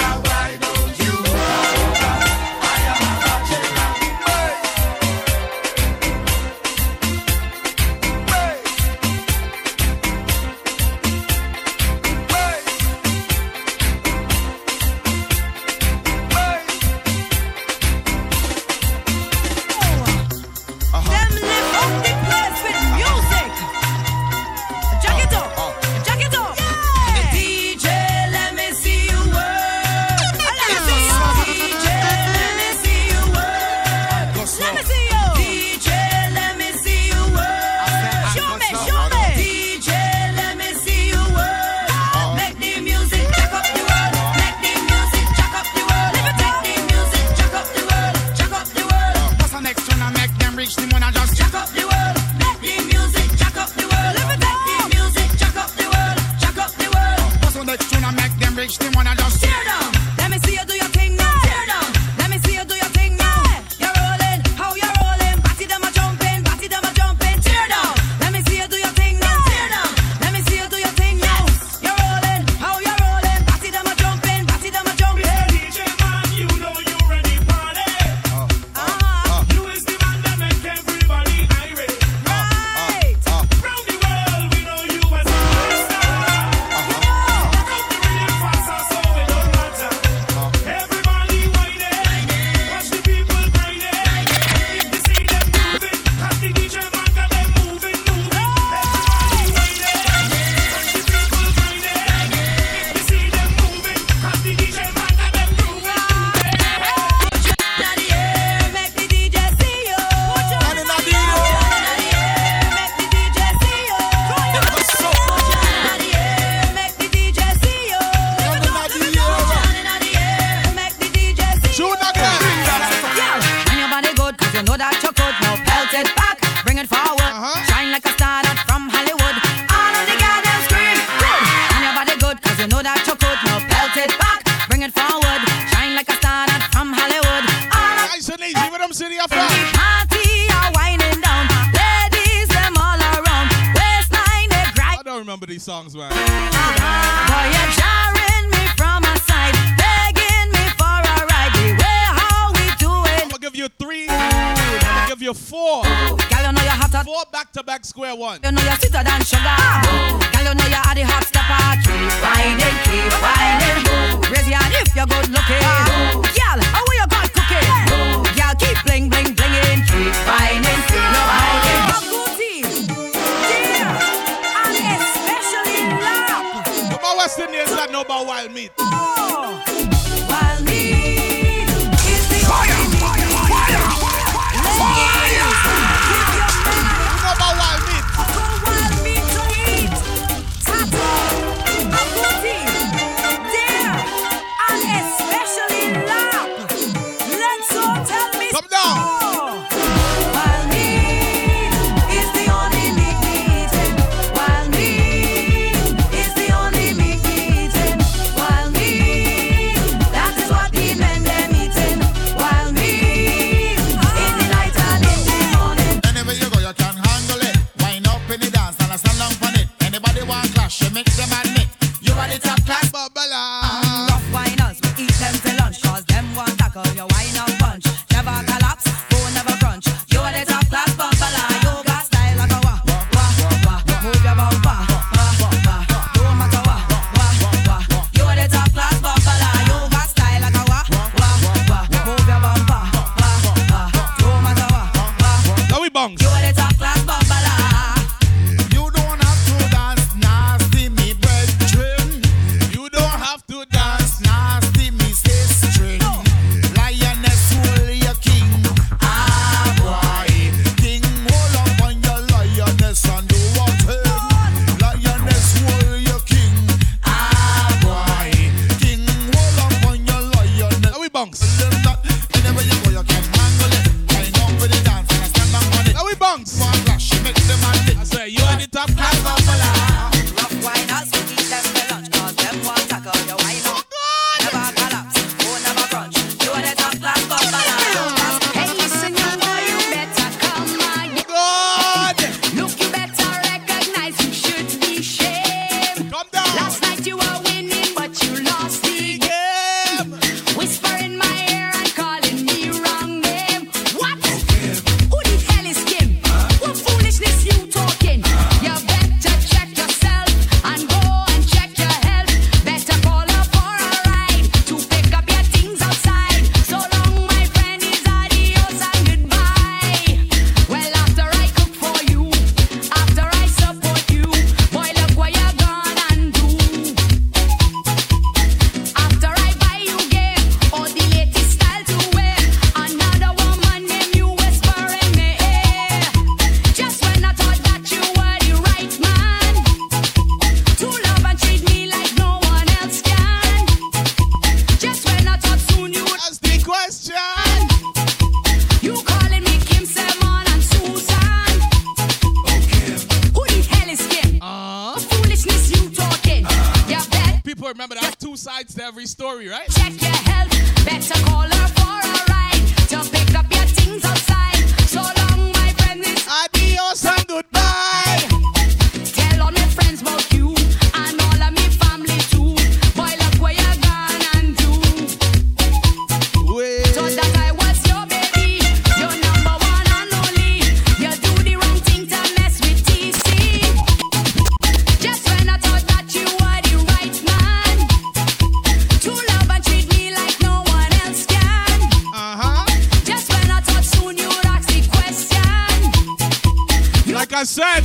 like 397.31 397.41
I 397.41 397.45
said, 397.45 397.85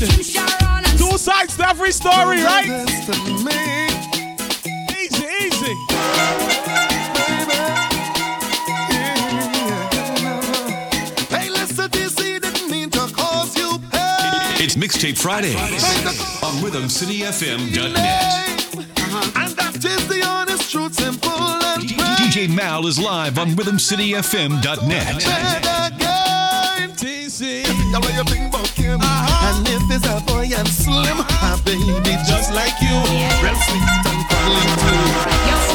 two 0.98 1.18
sides 1.18 1.58
to 1.58 1.68
every 1.68 1.92
story, 1.92 2.42
right? 2.42 2.66
Easy, 4.98 5.26
easy. 5.42 6.76
It's 14.58 14.76
Mixtape 14.76 15.18
Fridays 15.18 15.56
on 16.44 16.54
RhythmCityFM.net. 16.64 18.76
Uh-huh. 18.76 19.32
And 19.36 19.52
that 19.58 19.76
is 19.76 20.08
the 20.08 20.24
honest 20.26 20.72
truth, 20.72 20.96
simple 20.96 21.30
and 21.32 21.84
DJ 21.84 22.50
Mal 22.50 22.88
is 22.88 22.98
live 22.98 23.38
on 23.38 23.50
RhythmCityFM.net. 23.50 25.85
Uh-huh. 29.02 29.53
And 29.56 29.68
if 29.68 29.90
a 30.06 30.22
boy 30.26 30.49
and 30.56 30.68
slim, 30.68 31.18
baby 31.64 32.16
just 32.28 32.52
like 32.53 32.80
you, 32.82 32.95
too. 34.82 35.03
You're 35.48 35.66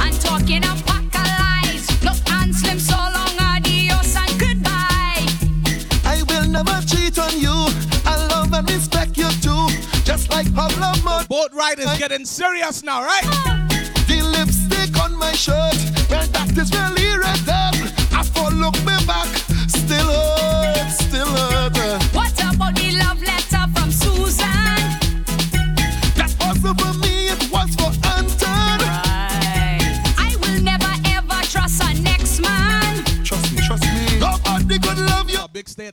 i'm 0.00 0.12
talking 0.18 0.64
and 2.30 2.54
slim, 2.54 2.78
so 2.78 2.96
long, 2.96 3.36
adios 3.38 4.16
and 4.16 4.40
goodbye. 4.40 5.26
I 6.04 6.22
will 6.28 6.48
never 6.48 6.80
cheat 6.86 7.18
on 7.18 7.38
you. 7.38 7.66
I 8.04 8.16
love 8.30 8.52
and 8.52 8.68
respect 8.70 9.16
you 9.16 9.30
too, 9.42 9.68
just 10.04 10.30
like 10.30 10.52
how 10.54 10.68
love 10.80 11.04
mode. 11.04 11.28
Boat 11.28 11.52
getting 11.98 12.24
serious 12.24 12.82
now, 12.82 13.02
right? 13.02 13.24
The 14.08 14.22
lipstick 14.22 14.98
on 15.02 15.14
my 15.16 15.32
shirt, 15.32 15.78
well 16.10 16.26
that 16.28 16.56
is 16.56 16.72
really 16.72 17.18
red. 17.18 17.48
I 18.12 18.22
follow 18.24 18.70
me 18.84 19.06
back. 19.06 19.39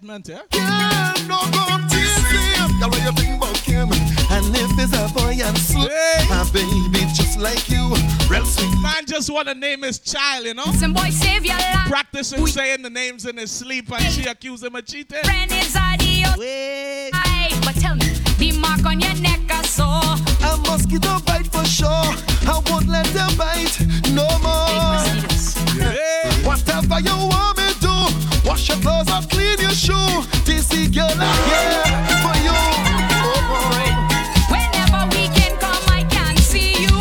Big 0.08 0.28
yeah? 0.30 0.42
Yeah, 0.54 1.14
no 1.28 1.40
go 1.52 1.66
teasing. 1.90 2.80
Girl, 2.80 2.90
what 2.90 3.04
you 3.04 3.12
think 3.14 3.38
about 3.38 3.56
Kim? 3.56 3.90
And 4.30 4.56
if 4.56 4.76
there's 4.78 4.94
a 4.94 5.08
boy 5.14 5.38
and 5.44 5.58
sweet, 5.58 5.90
a 5.90 6.46
baby 6.54 7.06
just 7.14 7.40
like 7.40 7.70
you, 7.70 7.94
real 8.30 8.46
sweet. 8.46 8.82
Man 8.82 9.06
just 9.06 9.30
want 9.30 9.48
to 9.48 9.56
name 9.56 9.82
his 9.84 10.00
child, 10.00 10.46
you 10.46 10.54
know? 10.54 10.66
Some 10.74 10.94
boy 10.94 11.10
save 11.10 11.46
your 11.46 11.58
life. 11.58 11.88
Practicing 11.90 12.46
saying 12.48 12.84
the 12.84 12.90
names 12.90 13.26
in 13.26 13.38
his 13.38 13.52
sleep 13.52 13.92
and 13.92 14.04
she 14.14 14.26
accused 14.26 14.64
him 14.64 14.76
of 14.76 14.86
cheating. 14.86 15.24
Friend 15.24 15.52
is 15.52 15.76
adios. 15.76 16.38
Aye, 16.40 17.60
but 17.64 17.76
tell 17.76 17.96
me, 17.96 18.14
the 18.38 18.58
mark 18.60 18.86
on 18.86 19.00
your 19.00 19.16
neck 19.16 19.42
I 19.50 19.62
saw. 19.64 20.16
A 20.44 20.58
mosquito 20.58 21.20
bite 21.26 21.48
for 21.48 21.66
sure. 21.66 21.90
I 21.90 22.62
won't 22.70 22.88
let 22.88 23.06
them 23.08 23.36
bite 23.38 23.80
no 24.12 24.28
more. 24.40 25.04
Whatever 26.46 27.00
you 27.02 27.16
want 27.16 27.57
me 27.57 27.57
to, 27.57 27.57
wash 28.46 28.70
your 28.70 28.78
clothes 28.78 29.10
up, 29.10 29.30
clean 29.30 29.60
your 29.60 29.72
shoe. 29.72 29.94
DC 30.46 30.94
girl, 30.94 31.08
I'm 31.10 31.40
here 31.50 31.84
for 32.24 32.36
you. 32.46 32.58
Oh, 33.20 33.72
Whenever 34.50 35.06
weekend 35.16 35.60
come, 35.60 35.84
I 35.90 36.06
can 36.10 36.36
see 36.38 36.74
you. 36.84 36.98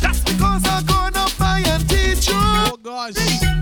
That's 0.00 0.20
because 0.20 0.64
I'm 0.66 0.84
gonna 0.86 1.26
buy 1.38 1.62
and 1.66 1.88
teach 1.88 2.28
you. 2.28 2.34
Oh 2.36 2.78
gosh. 2.82 3.57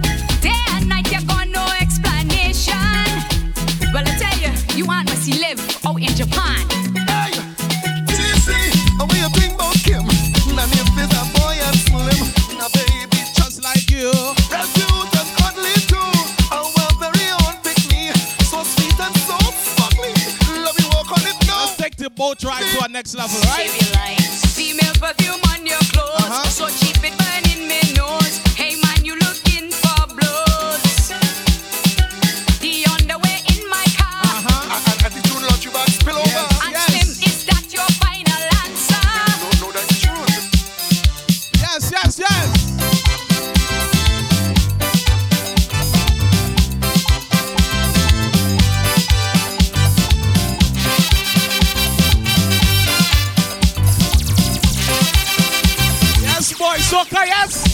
Let's 22.29 22.43
take 22.43 22.51
the 22.51 22.51
boat 22.51 22.51
ride 22.51 22.75
to 22.75 22.83
our 22.83 22.89
next 22.89 23.15
level, 23.15 23.39
right? 23.51 23.71
Female 23.71 24.93
perfume 24.95 25.41
on 25.53 25.67
your 25.67 25.79
clothes. 25.93 26.27
Uh-huh. 26.27 26.49
So 26.49 26.86
Yes, 57.05 57.66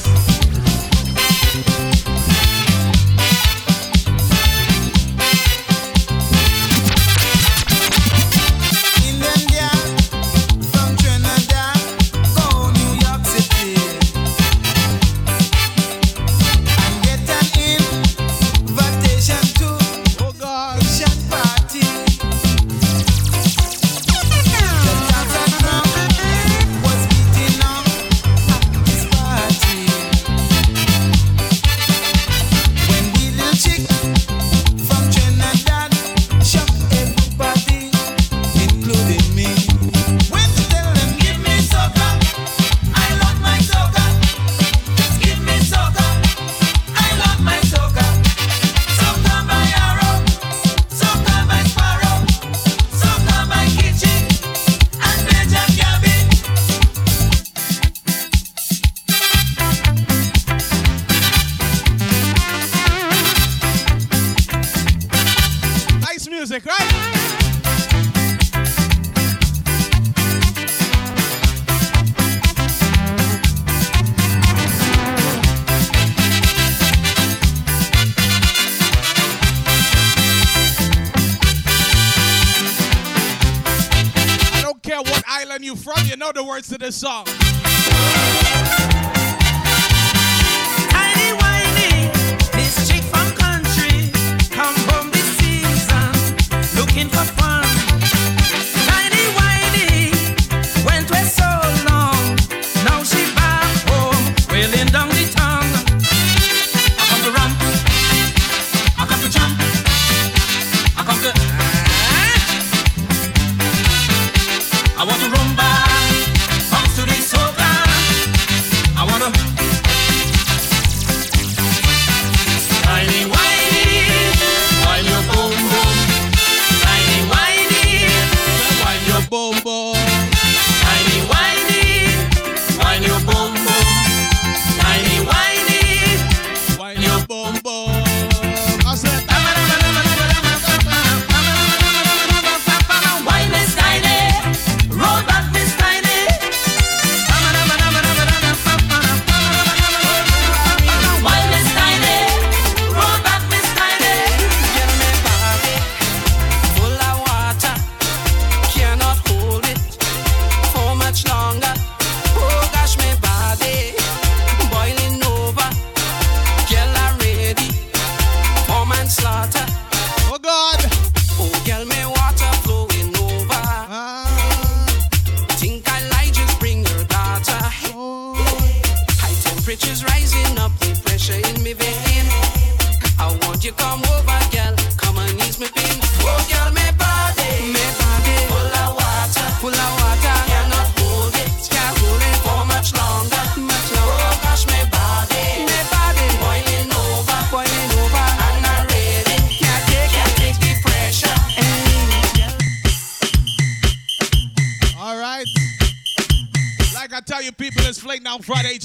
words 86.62 86.68
to 86.68 86.78
this 86.78 86.96
song. 86.96 87.31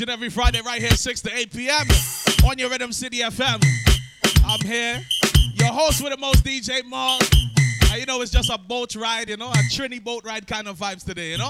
And 0.07 0.13
every 0.13 0.29
Friday 0.29 0.61
right 0.61 0.79
here, 0.79 0.91
6 0.91 1.21
to 1.23 1.35
8 1.35 1.51
p.m. 1.51 1.85
on 2.49 2.57
your 2.57 2.69
Rhythm 2.69 2.93
City 2.93 3.17
FM. 3.19 3.61
I'm 4.45 4.65
here, 4.65 5.03
your 5.55 5.67
host 5.67 6.01
with 6.01 6.13
the 6.13 6.17
most, 6.17 6.45
DJ 6.45 6.81
Mal. 6.85 7.19
And 7.91 7.99
you 7.99 8.05
know, 8.05 8.21
it's 8.21 8.31
just 8.31 8.49
a 8.49 8.57
boat 8.57 8.95
ride, 8.95 9.27
you 9.27 9.35
know, 9.35 9.49
a 9.49 9.57
Trini 9.69 10.01
boat 10.01 10.23
ride 10.23 10.47
kind 10.47 10.69
of 10.69 10.77
vibes 10.77 11.03
today, 11.03 11.31
you 11.31 11.37
know? 11.37 11.49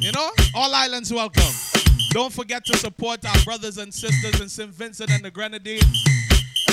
You 0.00 0.10
know, 0.10 0.32
all 0.52 0.74
islands 0.74 1.12
welcome. 1.12 1.44
Don't 2.10 2.32
forget 2.32 2.64
to 2.64 2.76
support 2.76 3.24
our 3.24 3.40
brothers 3.44 3.78
and 3.78 3.94
sisters 3.94 4.40
in 4.40 4.48
St. 4.48 4.70
Vincent 4.70 5.12
and 5.12 5.24
the 5.24 5.30
Grenadines. 5.30 6.04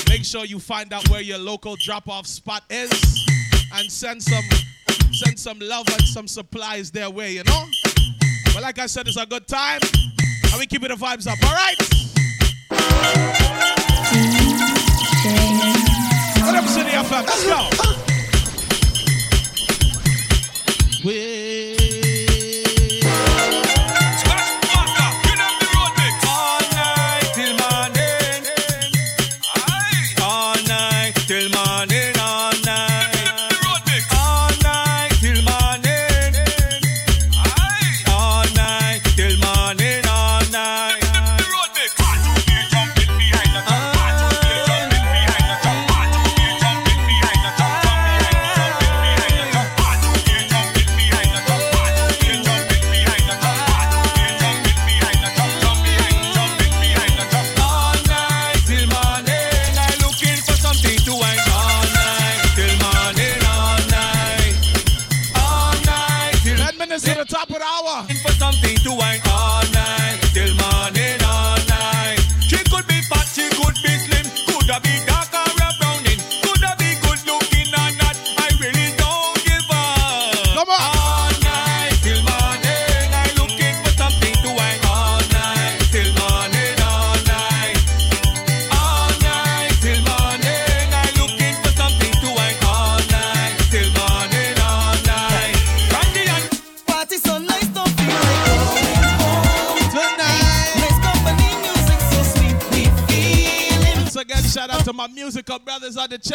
Make 0.09 0.25
sure 0.25 0.45
you 0.45 0.57
find 0.57 0.91
out 0.93 1.07
where 1.09 1.21
your 1.21 1.37
local 1.37 1.75
drop-off 1.85 2.25
spot 2.25 2.63
is 2.71 2.89
and 3.75 3.91
send 3.91 4.23
some 4.23 4.43
send 5.11 5.37
some 5.37 5.59
love 5.59 5.87
and 5.91 6.01
some 6.01 6.27
supplies 6.27 6.89
their 6.89 7.11
way, 7.11 7.33
you 7.33 7.43
know? 7.43 7.65
But 8.51 8.63
like 8.63 8.79
I 8.79 8.87
said, 8.87 9.07
it's 9.07 9.17
a 9.17 9.27
good 9.27 9.47
time. 9.47 9.81
And 10.57 10.61
we 10.61 10.65
keep 10.65 10.83
it 10.83 10.87
the 10.87 10.95
vibes 10.95 11.27
up, 11.27 11.37
all 11.43 11.53
right? 11.53 11.75
What 16.41 16.55
up, 16.55 16.67
City 16.67 16.89
FM? 16.89 17.27
Let's 17.27 17.43
go. 17.45 17.69
We 21.07 21.46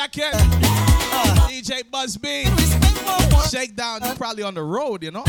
on 0.02 0.08
the. 0.10 0.32
DJ 1.48 1.88
Buzz 1.88 2.16
B. 2.16 2.44
Shakedown, 3.50 4.00
You're 4.02 4.16
probably 4.16 4.42
on 4.42 4.54
the 4.54 4.62
road, 4.62 5.04
you 5.04 5.12
know? 5.12 5.22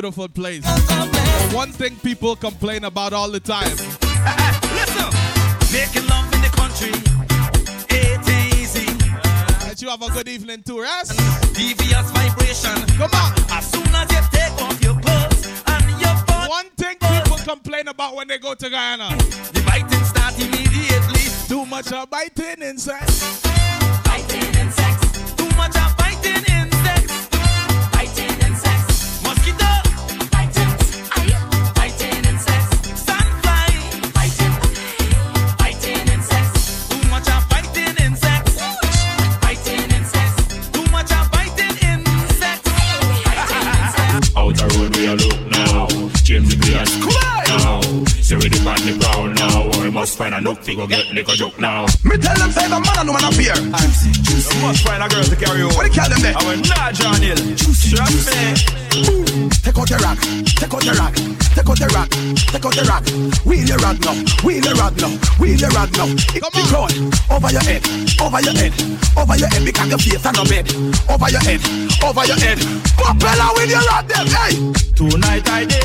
Beautiful 0.00 0.28
place. 0.28 0.64
One 1.52 1.72
thing 1.72 1.96
people 1.96 2.36
complain 2.36 2.84
about 2.84 3.12
all 3.12 3.28
the 3.28 3.40
time. 3.40 3.68
Listen, 4.78 5.10
making 5.72 6.06
love 6.08 6.32
in 6.34 6.40
the 6.40 6.52
country 6.54 6.92
ain't 7.90 8.22
easy. 8.54 8.86
That 9.66 9.82
you 9.82 9.88
have 9.88 10.00
a 10.02 10.08
good 10.10 10.28
evening 10.28 10.62
too, 10.62 10.76
yes? 10.76 11.08
Devious 11.52 12.08
vibration. 12.12 12.76
Come 12.96 13.10
on. 13.12 13.32
As 13.50 13.68
soon 13.72 13.88
as 13.92 14.08
you 14.12 14.22
take 14.30 14.62
off 14.62 14.80
your 14.80 15.00
clothes 15.00 15.62
and 15.66 16.00
your 16.00 16.14
butt, 16.28 16.48
One 16.48 16.70
thing 16.76 16.96
people 17.00 17.38
complain 17.38 17.88
about 17.88 18.14
when 18.14 18.28
they 18.28 18.38
go 18.38 18.54
to 18.54 18.70
Guyana. 18.70 19.08
the 19.18 19.62
biting 19.66 20.04
start 20.04 20.38
immediately. 20.38 21.26
Too 21.48 21.66
much 21.66 21.90
of 21.92 22.08
biting 22.08 22.62
inside. 22.62 23.37
Find 50.18 50.34
a 50.34 50.40
look 50.40 50.58
figure 50.58 50.86
get 50.88 51.06
liquor 51.14 51.38
joke 51.38 51.56
now. 51.60 51.86
Me 52.02 52.18
tell 52.18 52.34
them 52.34 52.50
say 52.50 52.66
the 52.66 52.74
man 52.74 52.98
and 52.98 53.06
woman 53.06 53.22
appear. 53.22 53.54
You 53.54 54.58
must 54.66 54.82
find 54.82 54.98
a 54.98 55.06
girl 55.06 55.22
to 55.22 55.36
carry 55.38 55.62
you. 55.62 55.70
What 55.78 55.86
do 55.86 55.94
you 55.94 55.94
call 55.94 56.10
them 56.10 56.18
there? 56.18 56.34
I 56.34 56.42
went 56.42 56.66
nah, 56.66 56.90
John 56.90 57.22
Hill. 57.22 57.38
Trust 57.38 58.26
me. 58.26 58.78
Take 59.62 59.78
out 59.78 59.86
the 59.86 59.94
rock, 60.02 60.18
take 60.58 60.74
out 60.74 60.82
the 60.82 60.90
rock, 60.98 61.14
take 61.54 61.70
out 61.70 61.78
the 61.78 61.86
rock, 61.94 62.10
take 62.50 62.66
out 62.66 62.74
the 62.74 62.82
rock. 62.90 63.04
Wheel 63.46 63.62
your 63.62 63.78
rag 63.78 64.02
now, 64.02 64.18
wheel 64.42 64.58
your 64.58 64.74
rag 64.74 64.98
now, 64.98 65.14
wheel 65.38 65.54
your 65.54 65.70
rag 65.70 65.92
now. 65.94 66.10
It 66.34 66.42
the 66.42 66.62
crowd 66.66 66.90
over 67.30 67.50
your 67.54 67.62
head, 67.62 67.86
over 68.18 68.42
your 68.42 68.58
head, 68.58 68.74
over 69.14 69.38
your 69.38 69.46
head 69.46 69.62
because 69.62 69.86
your 69.86 70.02
face 70.02 70.26
on 70.26 70.34
the 70.34 70.42
bed. 70.50 70.66
Over 71.06 71.30
your 71.30 71.44
head, 71.46 71.62
over 72.02 72.26
your 72.26 72.40
head. 72.42 72.58
Propeller 72.98 73.54
with 73.54 73.70
your 73.70 73.86
rag 73.86 74.10
them, 74.10 74.26
hey. 74.26 74.58
Tonight 74.98 75.46
I 75.46 75.62
did 75.62 75.77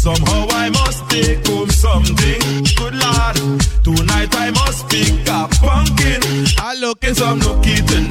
Somehow 0.00 0.46
I 0.48 0.70
must 0.70 1.10
take 1.10 1.46
home 1.46 1.68
something. 1.68 2.40
Good 2.80 2.94
lord, 2.94 3.36
tonight 3.84 4.34
I 4.34 4.50
must 4.50 4.88
pick 4.88 5.28
up 5.28 5.50
pumpkin. 5.50 6.22
I 6.56 6.74
look 6.80 7.00
Get 7.00 7.16
some 7.16 7.38
nookie 7.40 7.86
tonight. 7.86 8.09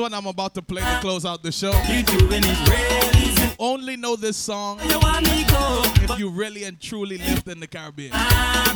One 0.00 0.14
I'm 0.14 0.26
about 0.26 0.54
to 0.54 0.62
play 0.62 0.80
to 0.80 0.98
close 1.02 1.26
out 1.26 1.42
the 1.42 1.52
show. 1.52 1.72
You 1.86 2.02
doing 2.02 2.42
it 2.42 2.68
real 2.70 3.22
easy. 3.22 3.42
You 3.42 3.50
only 3.58 3.98
know 3.98 4.16
this 4.16 4.38
song 4.38 4.80
You 4.88 4.98
want 4.98 5.26
me 5.26 5.44
go, 5.44 5.82
if 6.02 6.18
you 6.18 6.30
really 6.30 6.64
and 6.64 6.80
truly 6.80 7.18
lived 7.18 7.48
in 7.48 7.60
the 7.60 7.66
Caribbean. 7.66 8.12
ah. 8.14 8.74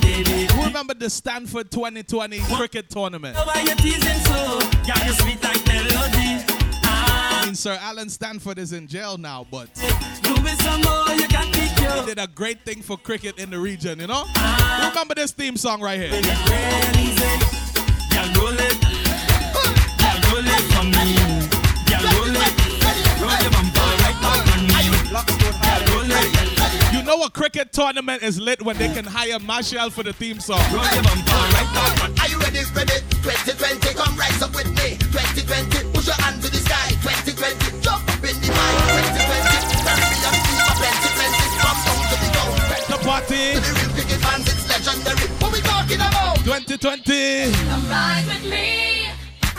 Who 0.53 0.63
remember 0.63 0.93
the 0.93 1.09
Stanford 1.09 1.71
2020 1.71 2.39
cricket 2.55 2.91
tournament? 2.91 3.35
Why 3.37 3.61
you 3.61 3.75
teasing 3.75 4.01
so? 4.25 4.59
Girl, 4.85 5.05
you 5.07 5.13
sweet 5.13 5.41
like 5.43 5.65
melody. 5.65 6.45
I 6.83 7.41
mean, 7.45 7.55
Sir 7.55 7.75
Allen 7.81 8.09
Stanford 8.11 8.59
is 8.59 8.71
in 8.71 8.85
jail 8.87 9.17
now, 9.17 9.47
but 9.49 9.73
Do 9.73 9.81
it 9.83 10.61
some 10.61 10.81
more, 10.81 11.09
you 11.15 11.27
got 11.27 11.51
the 11.51 12.01
he 12.01 12.05
did 12.05 12.19
a 12.19 12.27
great 12.27 12.63
thing 12.65 12.83
for 12.83 12.97
cricket 12.97 13.39
in 13.39 13.49
the 13.49 13.57
region, 13.59 13.99
you 13.99 14.05
know? 14.05 14.25
Who 14.25 14.89
remember 14.89 15.15
this 15.15 15.31
theme 15.31 15.57
song 15.57 15.81
right 15.81 15.99
here? 15.99 16.21
You 26.91 27.03
know 27.03 27.23
a 27.23 27.29
cricket 27.29 27.71
tournament 27.73 28.23
is 28.23 28.39
lit 28.39 28.61
when 28.61 28.77
they 28.77 28.87
can 28.93 29.05
hire 29.05 29.39
Machel 29.39 29.91
for 29.91 30.03
the 30.03 30.13
theme 30.13 30.39
song. 30.39 30.59
Roll 30.73 30.83
your 30.93 31.03
bumper 31.03 31.31
right 31.53 31.69
back 31.73 32.03
on 32.03 32.19
Are 32.19 32.27
you 32.29 32.39
ready, 32.39 32.61
ready? 32.75 32.99
2020, 33.21 33.93
come 33.95 34.15
rise 34.17 34.41
up 34.41 34.55
with 34.55 34.69
me. 34.77 34.97
2020, 35.11 35.91
push 35.93 36.07
your 36.07 36.15
hand 36.23 36.41
to 36.41 36.49
the 36.51 36.57
sky. 36.57 36.89
2020, 37.03 37.81
jump 37.81 38.01
up 38.07 38.23
in 38.23 38.35
the 38.39 38.49
mic. 38.49 38.75
2020, 38.95 39.75
Caribbean 39.85 40.35
fever. 40.45 40.71
2020, 40.79 41.35
from 41.59 41.77
down 41.85 42.01
to 42.09 42.15
the 42.23 42.29
ground. 42.33 42.55
The 42.89 42.97
party 43.03 43.43
To 43.53 43.59
the 43.59 43.71
real 43.75 43.91
cricket 43.93 44.19
fans, 44.23 44.47
it's 44.47 44.65
legendary. 44.69 45.27
What 45.43 45.51
we 45.53 45.59
talking 45.61 45.99
about? 46.01 46.37
2020. 46.47 47.51
Come 47.51 47.85
ride 47.89 48.25
with 48.27 48.45
me, 48.49 48.94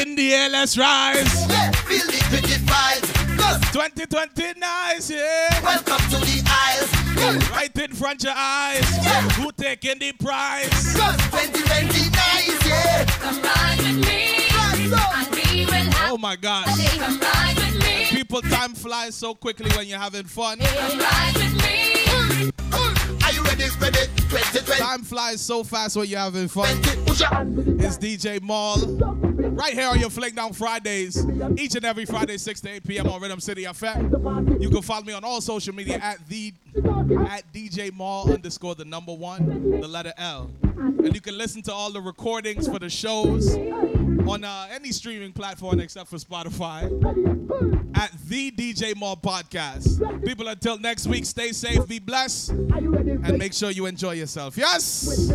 in 0.00 0.14
the 0.16 0.34
air, 0.34 0.48
let's 0.48 0.76
rise. 0.78 1.48
Yeah, 1.48 1.70
feel 1.88 2.06
the 2.06 2.20
cricket 2.30 2.60
vibes. 2.66 3.38
'Cause 3.38 3.60
2020, 3.72 4.52
nice, 4.58 5.10
yeah. 5.10 5.60
welcome 5.62 6.04
to 6.10 6.18
the 6.18 6.42
Isles. 6.46 6.90
Yeah, 7.16 7.54
Right 7.56 7.76
in 7.78 7.92
front 7.94 8.20
of 8.22 8.28
your 8.28 8.34
eyes. 8.36 8.84
Who 9.36 9.52
taking 9.52 9.98
the 9.98 10.12
prize? 10.12 10.68
'cause 10.70 11.16
2020 11.30 12.10
nice, 12.10 12.66
yeah. 12.66 13.04
Come 13.20 13.42
ride 13.42 13.78
with 13.78 14.06
me, 14.06 14.48
and 14.50 14.78
we 14.78 14.88
will 14.88 14.96
have 14.96 15.28
Oh 16.12 16.18
my 16.18 16.36
gosh. 16.36 16.66
Come 16.98 17.20
ride 17.20 17.56
with 17.56 17.74
me, 17.74 17.79
People, 18.42 18.56
time 18.56 18.74
flies 18.74 19.14
so 19.14 19.34
quickly 19.34 19.70
when 19.76 19.86
you're 19.86 19.98
having 19.98 20.24
fun. 20.24 20.58
come 20.58 21.34
with 21.34 21.62
me. 21.62 22.50
Are 23.22 23.32
you 23.32 23.42
ready, 23.44 23.64
ready? 23.80 23.98
2020. 24.28 24.80
Time 24.80 25.02
flies 25.02 25.40
so 25.40 25.62
fast 25.62 25.96
when 25.96 26.08
you're 26.08 26.18
having 26.18 26.48
fun. 26.48 26.80
Push 27.04 27.20
your 27.20 27.28
hand 27.28 27.56
to 27.56 27.62
the 27.62 27.86
It's 27.86 27.98
DJ 27.98 28.40
Mal. 28.42 28.78
Right 29.50 29.74
here 29.74 29.88
on 29.88 30.00
your 30.00 30.10
Fling 30.10 30.34
Down 30.34 30.52
Fridays. 30.52 31.24
Each 31.58 31.74
and 31.74 31.84
every 31.84 32.06
Friday, 32.06 32.38
6 32.38 32.60
to 32.62 32.70
8 32.70 32.84
p.m. 32.84 33.08
on 33.08 33.20
Rhythm 33.20 33.40
City 33.40 33.64
FM. 33.64 34.60
You 34.62 34.70
can 34.70 34.82
follow 34.82 35.04
me 35.04 35.12
on 35.12 35.24
all 35.24 35.40
social 35.40 35.74
media 35.74 35.98
at 36.00 36.26
the 36.28 36.52
at 36.76 37.52
DJ 37.52 37.92
Mal 37.96 38.32
underscore 38.32 38.74
the 38.74 38.84
number 38.84 39.12
one, 39.12 39.80
the 39.80 39.88
letter 39.88 40.12
L. 40.16 40.50
And 40.62 41.14
you 41.14 41.20
can 41.20 41.36
listen 41.36 41.62
to 41.62 41.72
all 41.72 41.90
the 41.92 42.00
recordings 42.00 42.68
for 42.68 42.78
the 42.78 42.88
shows 42.88 43.54
on 43.54 44.44
uh, 44.44 44.68
any 44.72 44.92
streaming 44.92 45.32
platform 45.32 45.80
except 45.80 46.08
for 46.08 46.16
Spotify 46.16 46.84
at 47.96 48.12
the 48.28 48.50
DJ 48.52 48.98
Mal 48.98 49.16
Podcast. 49.16 50.24
People, 50.24 50.48
until 50.48 50.78
next 50.78 51.06
week, 51.06 51.24
stay 51.24 51.52
safe, 51.52 51.86
be 51.86 51.98
blessed, 51.98 52.50
and 52.50 53.38
make 53.38 53.52
sure 53.52 53.70
you 53.70 53.86
enjoy 53.86 54.12
yourself. 54.12 54.56
Yes? 54.56 55.30